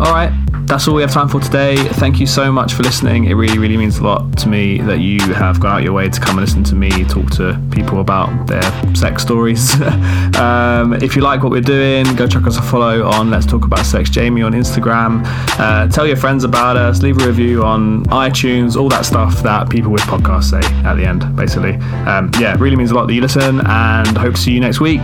All 0.00 0.12
right, 0.12 0.30
that's 0.68 0.86
all 0.86 0.94
we 0.94 1.02
have 1.02 1.10
time 1.10 1.28
for 1.28 1.40
today. 1.40 1.76
Thank 1.76 2.20
you 2.20 2.26
so 2.26 2.52
much 2.52 2.74
for 2.74 2.84
listening. 2.84 3.24
It 3.24 3.34
really, 3.34 3.58
really 3.58 3.76
means 3.76 3.98
a 3.98 4.04
lot 4.04 4.38
to 4.38 4.48
me 4.48 4.80
that 4.82 5.00
you 5.00 5.18
have 5.34 5.58
gone 5.58 5.78
out 5.78 5.82
your 5.82 5.92
way 5.92 6.08
to 6.08 6.20
come 6.20 6.38
and 6.38 6.46
listen 6.46 6.62
to 6.64 6.76
me 6.76 6.90
talk 7.04 7.30
to 7.32 7.60
people 7.72 8.00
about 8.00 8.46
their 8.46 8.62
sex 8.94 9.22
stories. 9.22 9.80
um, 10.38 10.92
if 11.02 11.16
you 11.16 11.22
like 11.22 11.42
what 11.42 11.50
we're 11.50 11.60
doing, 11.60 12.04
go 12.14 12.28
check 12.28 12.46
us 12.46 12.58
a 12.58 12.62
follow 12.62 13.04
on 13.06 13.28
Let's 13.28 13.44
Talk 13.44 13.64
About 13.64 13.84
Sex 13.84 14.08
Jamie 14.08 14.42
on 14.42 14.52
Instagram. 14.52 15.22
Uh, 15.58 15.88
tell 15.88 16.06
your 16.06 16.16
friends 16.16 16.44
about 16.44 16.76
us. 16.76 17.02
Leave 17.02 17.20
a 17.20 17.26
review 17.26 17.64
on 17.64 18.04
iTunes. 18.04 18.76
All 18.76 18.88
that 18.90 19.04
stuff 19.04 19.42
that 19.42 19.68
people 19.68 19.90
with 19.90 20.02
podcasts 20.02 20.50
say 20.50 20.60
at 20.84 20.94
the 20.94 21.04
end, 21.04 21.34
basically. 21.34 21.74
Um, 22.06 22.30
yeah, 22.38 22.54
it 22.54 22.60
really 22.60 22.76
means 22.76 22.92
a 22.92 22.94
lot 22.94 23.06
that 23.08 23.14
you 23.14 23.20
listen, 23.20 23.66
and 23.66 24.16
hope 24.16 24.36
to 24.36 24.40
see 24.40 24.52
you 24.52 24.60
next 24.60 24.78
week. 24.78 25.02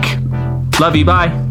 Love 0.79 0.95
you. 0.95 1.03
Bye. 1.03 1.44